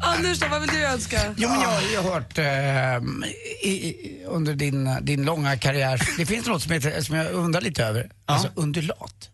Anders, 0.00 0.40
vad 0.50 0.60
vill 0.60 0.70
du 0.70 0.86
önska? 0.86 1.34
Jo, 1.36 1.48
men 1.48 1.60
jag 1.60 1.68
har 1.68 1.82
ju 1.82 2.10
hört 2.10 2.38
ehm, 2.38 3.24
i, 3.62 3.68
i, 3.68 4.24
under 4.26 4.54
din, 4.54 4.98
din 5.02 5.24
långa 5.24 5.56
karriär, 5.56 6.00
det 6.18 6.26
finns 6.26 6.46
något 6.46 6.62
som, 6.62 6.72
heter, 6.72 7.00
som 7.00 7.16
jag 7.16 7.32
undrar 7.32 7.60
lite 7.60 7.84
över. 7.84 8.10
Alltså 8.26 8.48
undulat. 8.54 9.30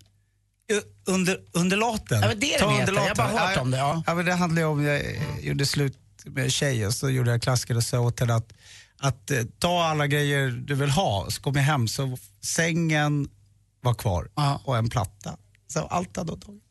Under, 1.07 1.39
underlaten? 1.53 2.21
Ja, 2.21 2.29
men 2.29 2.41
det 2.41 2.55
är 2.55 2.59
Ta 2.59 2.67
den 2.67 2.75
heter. 2.81 2.93
underlaten. 2.93 3.17
Jag 3.17 3.25
har 3.27 3.33
bara 3.35 3.47
hört 3.47 3.57
Ja, 3.57 3.63
om 3.63 3.71
det, 3.71 3.77
ja. 3.79 4.03
ja 4.07 4.15
men 4.15 4.25
det 4.25 4.35
handlar 4.35 4.63
ju 4.63 4.69
om, 4.69 4.85
jag 4.85 5.03
gjorde 5.41 5.67
slut 5.67 5.99
med 6.25 6.53
tjej 6.53 6.87
och 6.87 6.95
så 6.95 7.11
gjorde 7.11 7.31
jag 7.31 7.43
klassiker 7.43 7.77
och 7.77 7.83
sa 7.85 8.01
åt 8.01 8.21
henne 8.21 8.35
att, 8.35 8.53
att 8.99 9.31
eh, 9.31 9.43
ta 9.59 9.85
alla 9.85 10.07
grejer 10.07 10.49
du 10.51 10.75
vill 10.75 10.91
ha. 10.91 11.27
Så 11.31 11.43
kom 11.43 11.55
jag 11.57 11.63
hem 11.63 11.89
så 11.89 12.19
sängen 12.43 13.29
var 13.83 13.95
kvar 13.95 14.29
och 14.65 14.77
en 14.77 14.91
platta. 14.91 15.37
Så 15.69 15.81
allt 15.81 16.17
hade 16.17 16.33
hon 16.33 16.41
tagit. 16.41 16.63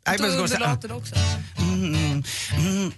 Det 0.81 0.87
du 0.87 0.93
också. 0.93 1.15
Mm, 1.59 1.95
mm. 1.95 2.91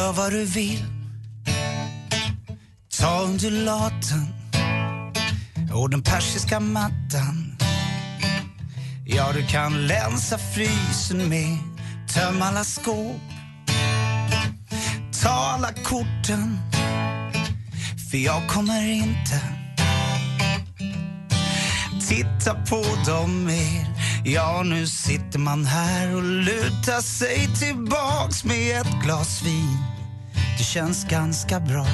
Gör 0.00 0.12
vad 0.12 0.32
du 0.32 0.44
vill. 0.44 0.84
Ta 2.98 3.20
undulaten 3.20 4.26
och 5.72 5.90
den 5.90 6.02
persiska 6.02 6.60
mattan. 6.60 7.56
Ja, 9.06 9.32
du 9.32 9.46
kan 9.46 9.86
länsa 9.86 10.38
frysen 10.38 11.28
med, 11.28 11.58
töm 12.14 12.42
alla 12.42 12.64
skåp. 12.64 13.20
Ta 15.22 15.28
alla 15.28 15.72
korten, 15.72 16.58
för 18.10 18.18
jag 18.18 18.48
kommer 18.48 18.92
inte 18.92 19.40
titta 22.08 22.54
på 22.54 22.84
dem 23.06 23.44
mer. 23.44 23.86
Ja, 24.24 24.62
nu 24.62 24.86
sitter 24.86 25.38
man 25.38 25.64
här 25.64 26.16
och 26.16 26.22
lutar 26.22 27.00
sig 27.00 27.48
tillbaks 27.58 28.44
med 28.44 28.80
ett 28.80 29.02
glas 29.04 29.42
vin. 29.42 29.89
Det 30.58 30.64
känns 30.64 31.04
ganska 31.04 31.60
bra. 31.60 31.86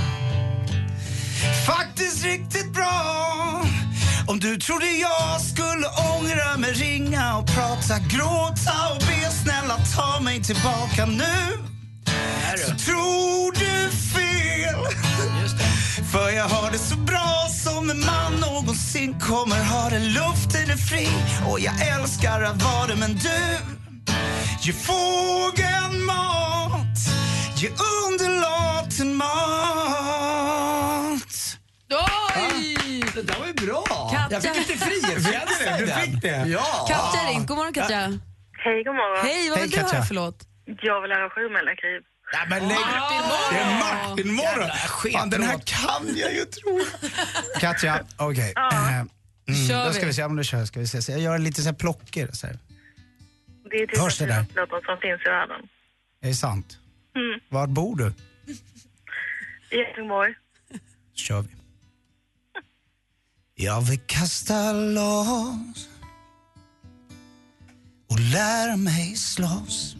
Faktiskt 1.67 2.25
riktigt 2.25 2.73
bra. 2.73 3.63
Om 4.27 4.39
du 4.39 4.57
trodde 4.57 4.87
jag 4.87 5.41
skulle 5.41 5.87
ångra 5.87 6.57
mig, 6.59 6.73
ringa 6.73 7.37
och 7.37 7.47
prata, 7.47 7.99
gråta 7.99 8.73
och 8.95 8.99
be 8.99 9.31
snälla 9.31 9.77
ta 9.97 10.21
mig 10.21 10.43
tillbaka 10.43 11.07
nu. 11.07 11.67
Så 12.67 12.75
tror 12.75 13.53
du 13.53 13.91
fel. 13.91 14.87
För 16.13 16.31
jag 16.31 16.49
har 16.49 16.71
det 16.71 16.79
så 16.79 16.97
bra 16.97 17.49
som 17.65 17.91
en 17.91 18.01
man 18.01 18.33
någonsin 18.41 19.21
kommer 19.21 19.65
ha 19.65 19.91
det. 19.91 19.99
Luften 19.99 20.71
är 20.71 20.77
fri 20.77 21.09
och 21.51 21.61
jag 21.61 21.75
älskar 21.89 22.43
att 22.43 22.63
vara 22.63 22.87
det. 22.87 22.97
Men 22.97 23.15
du, 23.15 23.59
ge 24.61 24.73
fågeln 24.73 26.05
mat, 26.05 26.36
ge 27.57 27.69
underlaten 28.09 29.15
mat. 29.15 29.27
Oj! 31.91 32.77
Det 33.15 33.23
där 33.23 33.39
var 33.39 33.47
ju 33.47 33.53
bra. 33.53 33.85
Katja. 34.13 34.29
Jag 34.31 34.43
fick 34.43 34.69
lite 34.69 34.85
frihetskänsla. 34.85 35.79
Du 35.79 35.87
fick 35.87 36.23
det? 36.23 36.49
Ja. 36.49 36.87
Katja 36.89 37.21
har 37.21 37.29
ringt. 37.33 37.49
God 37.49 37.57
morgon 37.57 37.73
Katja. 37.73 38.01
Hej, 38.65 38.85
god 38.85 38.95
morgon. 38.95 39.27
Hej, 39.27 39.51
vad 39.51 39.61
vill 39.61 39.71
du 39.71 39.79
höra 39.79 40.03
för 40.03 40.15
låt? 40.15 40.39
Jag 40.65 41.03
vill 41.03 41.13
höra 41.13 41.31
Sjumelakriv. 41.31 42.03
Ja, 42.33 42.39
men 42.49 42.69
lägg... 42.69 42.79
Det 43.51 43.59
är 43.59 43.79
Martin 43.79 44.35
morgon. 44.35 44.71
Fan, 45.13 45.31
den 45.31 45.43
här 45.43 45.59
kan 45.59 46.17
jag 46.17 46.33
ju 46.33 46.39
jag. 46.39 47.61
Katja, 47.61 48.05
okej. 48.17 48.55
Eh, 48.57 48.99
mm, 48.99 49.09
då 49.87 49.93
ska 49.93 50.01
vi. 50.01 50.07
vi 50.07 50.13
se 50.15 50.25
om 50.25 50.37
du 50.37 50.45
kör. 50.45 50.65
Ska 50.65 50.81
vi 50.81 50.87
se. 50.87 51.03
Så 51.03 51.13
jag 51.13 51.21
gör 51.21 51.39
lite 51.39 51.63
så 51.63 51.69
här 51.69 51.77
plocker. 51.77 52.29
Så 52.33 52.47
här. 52.47 52.59
Det 53.71 53.77
är 53.77 53.87
typ 53.87 53.99
Hörs 53.99 54.19
det 54.19 54.27
där? 54.27 54.45
låtar 54.55 54.81
som 54.87 54.99
finns 55.01 55.21
i 55.27 55.29
världen. 55.29 55.61
Är 56.23 56.29
det 56.29 56.35
sant? 56.35 56.79
Mm. 57.17 57.41
Var 57.49 57.67
bor 57.67 57.97
du? 57.97 58.13
I 59.71 59.77
Helsingborg. 59.85 60.35
Kör 61.15 61.43
vi. 61.43 61.49
Jag 63.55 63.81
vill 63.81 64.01
kasta 64.07 64.73
loss 64.73 65.89
och 68.11 68.21
lära 68.21 68.77
mig 68.77 69.17
slåss. 69.17 69.97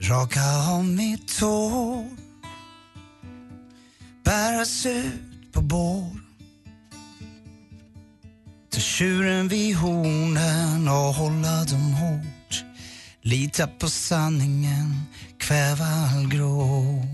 Raka 0.00 0.40
av 0.70 0.84
mitt 0.84 1.40
hår, 1.40 2.08
bäras 4.24 4.86
ut 4.86 5.52
på 5.52 5.60
bår. 5.60 6.20
Ta 8.70 8.80
tjuren 8.80 9.48
vid 9.48 9.76
hornen 9.76 10.88
och 10.88 11.14
hålla 11.14 11.64
dem 11.64 11.92
hårt. 11.92 12.43
Lita 13.26 13.66
på 13.66 13.88
sanningen, 13.88 15.02
kväva 15.38 15.84
all 15.84 16.28
gråt. 16.28 17.04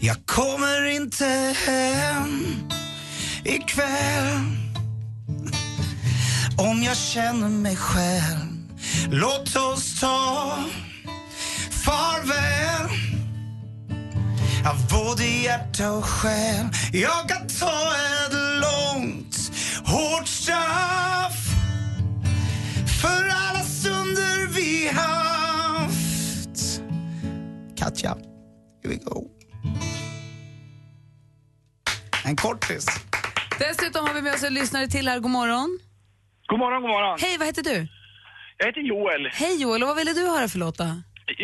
Jag 0.00 0.26
kommer 0.26 0.84
inte 0.84 1.54
hem 1.66 2.44
ikväll 3.44 4.56
om 6.58 6.82
jag 6.82 6.96
känner 6.96 7.48
mig 7.48 7.76
själv. 7.76 8.70
Låt 9.10 9.56
oss 9.56 10.00
ta 10.00 10.58
farväl 11.70 12.88
av 14.66 14.88
både 14.90 15.24
hjärta 15.24 15.92
och 15.92 16.04
själ. 16.04 16.66
Jag 16.92 17.28
kan 17.28 17.48
ta 17.48 17.92
ett 17.96 18.34
långt, 18.34 19.36
hårt 19.84 20.28
straff 20.28 21.33
Katja, 28.04 28.16
here 28.82 28.90
we 28.92 28.96
go. 28.96 29.30
En 32.24 32.36
kortis. 32.36 32.86
Dessutom 33.58 34.06
har 34.06 34.14
vi 34.14 34.22
med 34.22 34.34
oss 34.34 34.44
en 34.44 34.54
lyssnare 34.54 34.86
till 34.88 35.08
här. 35.08 35.18
God 35.18 35.30
morgon. 35.30 35.78
God 36.46 36.58
morgon, 36.58 36.82
god 36.82 36.90
morgon. 36.90 37.18
Hej, 37.20 37.38
vad 37.38 37.46
heter 37.46 37.62
du? 37.62 37.86
Jag 38.58 38.66
heter 38.66 38.80
Joel. 38.80 39.22
Hej 39.32 39.62
Joel, 39.62 39.82
och 39.82 39.88
vad 39.88 39.96
ville 39.96 40.12
du 40.12 40.24
höra 40.34 40.48
för 40.48 40.58
låt 40.58 40.78
då? 40.78 40.88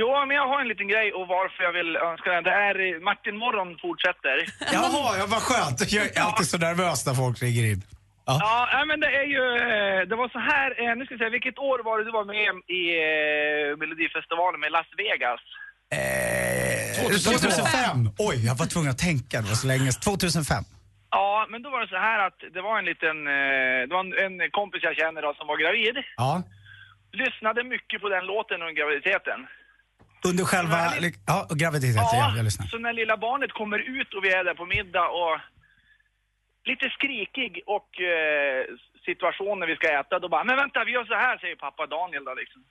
Jo, 0.00 0.08
men 0.26 0.36
jag 0.40 0.48
har 0.52 0.60
en 0.60 0.68
liten 0.68 0.88
grej 0.88 1.08
och 1.18 1.26
varför 1.36 1.60
jag 1.68 1.72
vill 1.78 1.90
önska 1.96 2.28
den. 2.34 2.42
Det 2.48 2.56
är 2.68 2.74
eh, 2.86 3.00
Martin 3.10 3.36
Morgon 3.44 3.68
fortsätter. 3.84 4.36
Jaha, 4.76 5.10
ja, 5.18 5.24
vad 5.36 5.42
skönt. 5.48 5.92
Jag 5.92 6.04
är 6.06 6.20
alltid 6.26 6.46
så 6.52 6.58
nervös 6.58 7.06
när 7.06 7.14
folk 7.22 7.36
ringer 7.46 7.64
in. 7.72 7.80
Ja, 8.26 8.68
nej, 8.74 8.84
men 8.90 8.98
det 9.04 9.12
är 9.22 9.28
ju, 9.36 9.44
eh, 9.70 10.00
det 10.10 10.16
var 10.22 10.28
så 10.36 10.42
här, 10.52 10.68
eh, 10.80 10.96
nu 10.96 11.02
ska 11.04 11.12
jag 11.14 11.22
säga, 11.22 11.36
vilket 11.38 11.58
år 11.70 11.78
var 11.88 11.94
det 11.98 12.04
du 12.08 12.12
var 12.20 12.26
med 12.36 12.50
i 12.80 12.82
Melodifestivalen 13.80 14.60
med 14.64 14.70
Las 14.76 14.90
Vegas? 15.02 15.42
Eh, 15.90 16.94
2005. 17.24 18.10
Oj, 18.18 18.36
jag 18.46 18.54
var 18.54 18.66
tvungen 18.66 18.90
att 18.90 18.98
tänka. 18.98 19.40
Det 19.42 19.48
var 19.48 19.60
så 19.64 19.66
länge. 19.66 19.90
2005. 19.92 20.64
Ja, 21.10 21.46
men 21.50 21.62
då 21.62 21.70
var 21.70 21.80
det 21.80 21.88
så 21.88 22.00
här 22.08 22.18
att 22.26 22.38
det 22.54 22.62
var 22.68 22.78
en 22.78 22.84
liten, 22.84 23.16
eh, 23.26 23.78
det 23.88 23.94
var 23.96 24.02
en, 24.24 24.40
en 24.40 24.50
kompis 24.50 24.80
jag 24.82 24.96
känner 24.96 25.22
då 25.22 25.34
som 25.38 25.46
var 25.46 25.56
gravid. 25.62 25.96
Ja. 26.16 26.42
Lyssnade 27.12 27.64
mycket 27.64 28.00
på 28.02 28.08
den 28.08 28.24
låten 28.26 28.62
under 28.62 28.76
graviditeten. 28.80 29.40
Under 30.28 30.44
själva 30.44 30.78
ja, 31.26 31.48
graviditeten. 31.62 32.18
Ja, 32.20 32.32
jag 32.36 32.44
lyssnar. 32.44 32.66
så 32.66 32.78
när 32.78 32.92
lilla 32.92 33.16
barnet 33.16 33.52
kommer 33.52 33.78
ut 33.78 34.14
och 34.14 34.24
vi 34.24 34.30
är 34.38 34.44
där 34.44 34.54
på 34.54 34.66
middag 34.66 35.08
och 35.08 35.34
lite 36.70 36.86
skrikig 36.96 37.52
och 37.76 37.90
eh, 38.00 38.62
situation 39.08 39.58
när 39.60 39.66
vi 39.66 39.76
ska 39.76 40.00
äta, 40.00 40.18
då 40.18 40.28
bara, 40.28 40.44
men 40.44 40.56
vänta 40.56 40.84
vi 40.84 40.92
gör 40.92 41.04
så 41.04 41.14
här 41.14 41.38
säger 41.38 41.56
pappa 41.56 41.86
Daniel 41.86 42.24
då 42.24 42.34
liksom. 42.34 42.64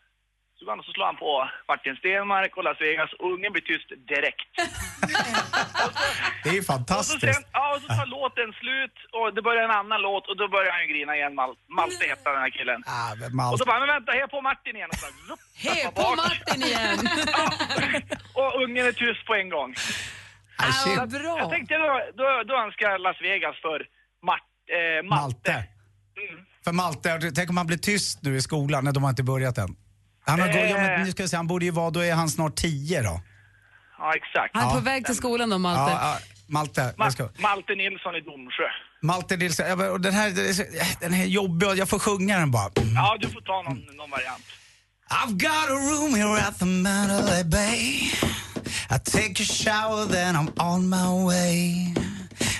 Så 0.60 0.65
så 0.86 0.91
slår 0.95 1.06
han 1.12 1.17
på 1.26 1.32
Martin 1.72 1.95
Stenmark 2.02 2.52
och 2.58 2.63
Las 2.67 2.82
Vegas 2.86 3.12
och 3.19 3.28
ungen 3.34 3.52
blir 3.54 3.65
tyst 3.72 3.89
direkt. 4.13 4.50
Det 6.43 6.50
är 6.50 6.54
ju 6.54 6.60
Och 6.60 6.65
så, 6.65 6.74
fantastiskt. 6.74 7.34
sen, 7.36 7.43
ja, 7.60 7.65
och 7.76 7.82
så 7.84 7.88
tar 7.98 8.06
låten 8.17 8.50
slut 8.62 8.98
och 9.17 9.28
det 9.36 9.41
börjar 9.48 9.63
en 9.69 9.76
annan 9.82 10.00
låt 10.08 10.26
och 10.30 10.38
då 10.41 10.45
börjar 10.56 10.72
han 10.76 10.82
ju 10.86 10.88
grina 10.93 11.13
igen. 11.19 11.34
Mal 11.39 11.52
Malte 11.78 12.04
heter 12.12 12.30
den 12.36 12.41
här 12.45 12.54
killen. 12.58 12.80
Ah, 12.98 13.10
Malte. 13.39 13.54
Och 13.54 13.60
så 13.60 13.65
bara, 13.69 13.80
men 13.84 13.88
vänta, 13.95 14.12
hej 14.17 14.28
på 14.36 14.41
Martin 14.50 14.76
igen. 14.80 14.89
Och 14.93 15.00
så 15.02 15.06
bara, 15.06 15.15
zup, 15.28 15.41
Hej 15.65 15.82
på 15.86 16.02
bak. 16.02 16.15
Martin 16.24 16.62
igen! 16.69 16.98
Och 18.39 18.50
ungen 18.63 18.84
är 18.91 18.95
tyst 19.04 19.22
på 19.30 19.34
en 19.41 19.50
gång. 19.56 19.69
Ah, 20.63 20.72
Så 20.72 20.89
bra. 21.17 21.34
Jag 21.41 21.50
tänkte 21.56 21.74
då, 21.86 21.89
då, 22.19 22.28
då 22.50 22.54
önskar 22.65 22.86
jag 22.91 23.02
Las 23.08 23.19
Vegas 23.28 23.56
för 23.65 23.80
Mart, 24.28 24.50
eh, 24.78 25.08
Malte. 25.10 25.52
Malte. 25.54 25.63
För 26.65 26.72
Malte, 26.82 27.32
tänk 27.38 27.50
om 27.50 27.58
han 27.58 27.67
blir 27.67 27.78
tyst 27.91 28.24
nu 28.24 28.32
i 28.36 28.41
skolan 28.41 28.84
när 28.84 28.91
de 28.91 29.04
har 29.04 29.10
inte 29.10 29.24
börjat 29.34 29.58
än. 29.58 29.72
Han, 30.30 30.39
har, 30.39 30.48
gå- 30.48 30.60
ja, 30.60 30.78
men, 30.78 31.04
nu 31.04 31.12
ska 31.12 31.24
jag 31.24 31.30
säga, 31.30 31.38
han 31.39 31.48
borde 31.48 31.65
ju 31.65 31.72
vara, 31.72 31.89
då 31.92 32.00
är 32.00 32.13
han 32.13 32.30
snart 32.30 32.56
tio 32.56 33.02
då. 33.02 33.22
Ja, 33.98 34.13
exakt. 34.15 34.50
Han 34.54 34.70
är 34.70 34.74
på 34.74 34.80
väg 34.80 35.06
till 35.06 35.15
skolan 35.15 35.50
då, 35.50 35.58
Malte. 35.58 35.92
Ja, 35.92 36.00
ja, 36.02 36.18
Malte, 36.48 36.94
Ma 36.98 37.10
go. 37.10 37.30
Malte 37.38 37.76
Nilsson 37.76 38.15
i 38.15 38.22
Domsjö. 38.22 38.63
Malte 39.02 39.38
Nilsson, 39.38 39.65
den 40.02 40.13
här, 40.13 40.30
den 41.02 41.13
här 41.13 41.24
är 41.24 41.28
jobbig, 41.28 41.68
jag 41.76 41.89
får 41.89 42.00
sjunga 42.00 42.39
den 42.39 42.52
bara. 42.52 42.72
Ja, 42.96 43.18
du 43.20 43.30
får 43.30 43.42
ta 43.42 43.62
någon, 43.62 43.96
någon 43.98 44.10
variant. 44.10 44.46
I've 45.12 45.34
got 45.38 45.70
a 45.70 45.80
room 45.89 46.13
here 46.15 46.38
at 46.48 46.60
the 46.60 46.65
Mandalay 46.65 47.44
Bay. 47.44 48.12
I 48.92 49.00
take 49.04 49.39
a 49.39 49.46
shower, 49.46 50.06
then 50.06 50.36
I'm 50.36 50.50
on 50.60 50.89
my 50.89 51.26
way. 51.26 51.94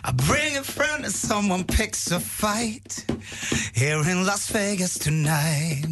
I 0.04 0.12
bring 0.12 0.58
a 0.58 0.64
friend 0.64 1.06
and 1.06 1.14
someone 1.14 1.64
picks 1.64 2.12
a 2.12 2.20
fight 2.20 3.06
here 3.74 4.12
in 4.12 4.26
Las 4.26 4.50
Vegas 4.52 4.98
tonight. 5.00 5.86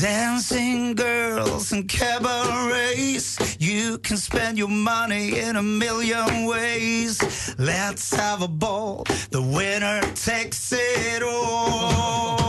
Dancing 0.00 0.94
girls 0.94 1.72
and 1.72 1.88
cabarets. 1.88 3.56
You 3.58 3.98
can 3.98 4.16
spend 4.16 4.56
your 4.56 4.68
money 4.68 5.40
in 5.40 5.56
a 5.56 5.62
million 5.62 6.46
ways. 6.46 7.18
Let's 7.58 8.14
have 8.14 8.40
a 8.42 8.48
ball. 8.48 9.04
The 9.30 9.42
winner 9.42 10.00
takes 10.14 10.72
it 10.72 11.22
all. 11.24 12.47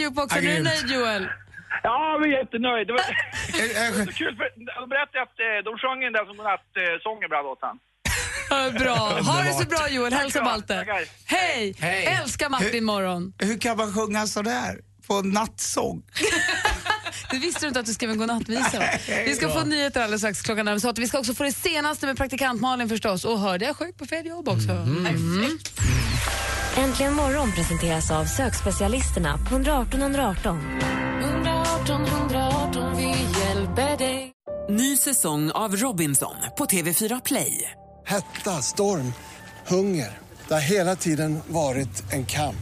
Morgon, 0.00 0.14
Martin 0.14 0.32
Jukebox. 0.32 0.36
Är 0.36 0.40
du 0.42 0.62
nöjd 0.62 0.90
Joel? 0.90 1.28
Ja, 1.82 2.20
vi 2.24 2.34
är 2.34 2.38
jättenöjd. 2.38 2.86
Det 2.86 2.92
var, 2.92 3.02
det 3.92 3.98
var 3.98 4.04
så 4.06 4.12
kul 4.12 4.36
för 4.36 4.46
de 4.80 4.88
berättade 4.88 5.22
att 5.26 5.36
eh, 5.46 5.58
de 5.68 5.72
sjöng 5.82 6.00
den 6.06 6.12
där 6.12 6.24
som 6.28 6.36
godnattsång 6.36 7.18
ibland 7.26 7.46
åt 7.46 7.58
han. 7.68 7.76
Ja, 8.50 8.70
Bra. 8.78 8.94
Ha 9.30 9.42
det 9.42 9.52
så 9.52 9.68
bra 9.68 9.88
Joel. 9.90 10.12
Hälsa 10.12 10.44
Malte. 10.44 11.04
Hej. 11.26 11.74
Hej. 11.80 12.04
Älskar 12.06 12.48
Martin 12.48 12.68
Hur- 12.72 12.80
morgon. 12.80 13.32
Hur 13.38 13.58
kan 13.58 13.76
man 13.76 13.92
sjunga 13.94 14.26
sådär 14.26 14.72
på 15.06 15.14
en 15.14 15.30
nattsång? 15.30 16.02
Det 17.30 17.38
visste 17.38 17.60
du 17.60 17.68
inte 17.68 17.80
att 17.80 17.86
du 17.86 17.94
skrev 17.94 18.10
en 18.10 18.18
godnattvisa. 18.18 18.78
va? 18.78 18.84
Vi 19.26 19.34
ska 19.34 19.48
få 19.48 19.64
nyheter 19.64 20.00
alldeles 20.02 20.20
strax 20.20 20.42
klockan 20.42 20.80
sig 20.80 20.90
åtta. 20.90 21.00
Vi 21.00 21.08
ska 21.08 21.18
också 21.18 21.34
få 21.34 21.44
det 21.44 21.52
senaste 21.52 22.06
med 22.06 22.16
praktikant 22.16 22.60
Malin 22.60 22.88
förstås. 22.88 23.24
Och 23.24 23.38
hörde 23.40 23.64
jag 23.64 23.76
sjuk 23.76 23.96
på 23.98 24.06
fel 24.06 24.26
jobb 24.26 24.48
också. 24.48 24.70
Mm. 24.70 25.58
Äntligen 26.76 27.14
morgon 27.14 27.52
presenteras 27.52 28.10
av 28.10 28.24
sökspecialisterna 28.24 29.38
på 29.48 29.54
118 29.54 30.00
118. 30.02 30.58
118 31.22 32.06
118, 32.06 32.96
vi 32.96 33.16
hjälper 33.40 33.96
dig. 33.98 34.32
Ny 34.68 34.96
säsong 34.96 35.50
av 35.50 35.76
Robinson 35.76 36.34
på 36.58 36.64
TV4 36.64 37.22
Play. 37.24 37.70
Hetta, 38.06 38.50
storm, 38.50 39.12
hunger. 39.66 40.18
Det 40.48 40.54
har 40.54 40.60
hela 40.60 40.96
tiden 40.96 41.40
varit 41.46 42.12
en 42.12 42.26
kamp. 42.26 42.56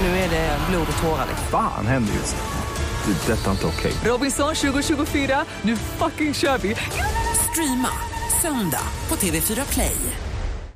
Nu 0.00 0.06
är 0.06 0.30
det 0.30 0.58
blod 0.70 0.86
och 0.96 1.02
tårar. 1.02 1.26
liksom. 1.28 1.46
Fan 1.50 1.86
händer 1.86 2.14
just 2.14 2.36
det. 2.36 3.12
Det 3.12 3.32
är 3.32 3.36
detta 3.36 3.50
inte 3.50 3.66
okej. 3.66 3.92
Robinson 4.04 4.54
2024, 4.54 5.44
nu 5.62 5.76
fucking 5.76 6.34
kör 6.34 6.58
vi! 6.58 6.76
Streama 7.50 7.88
söndag 8.42 8.82
på 9.08 9.16
TV4 9.16 9.72
Play. 9.72 9.96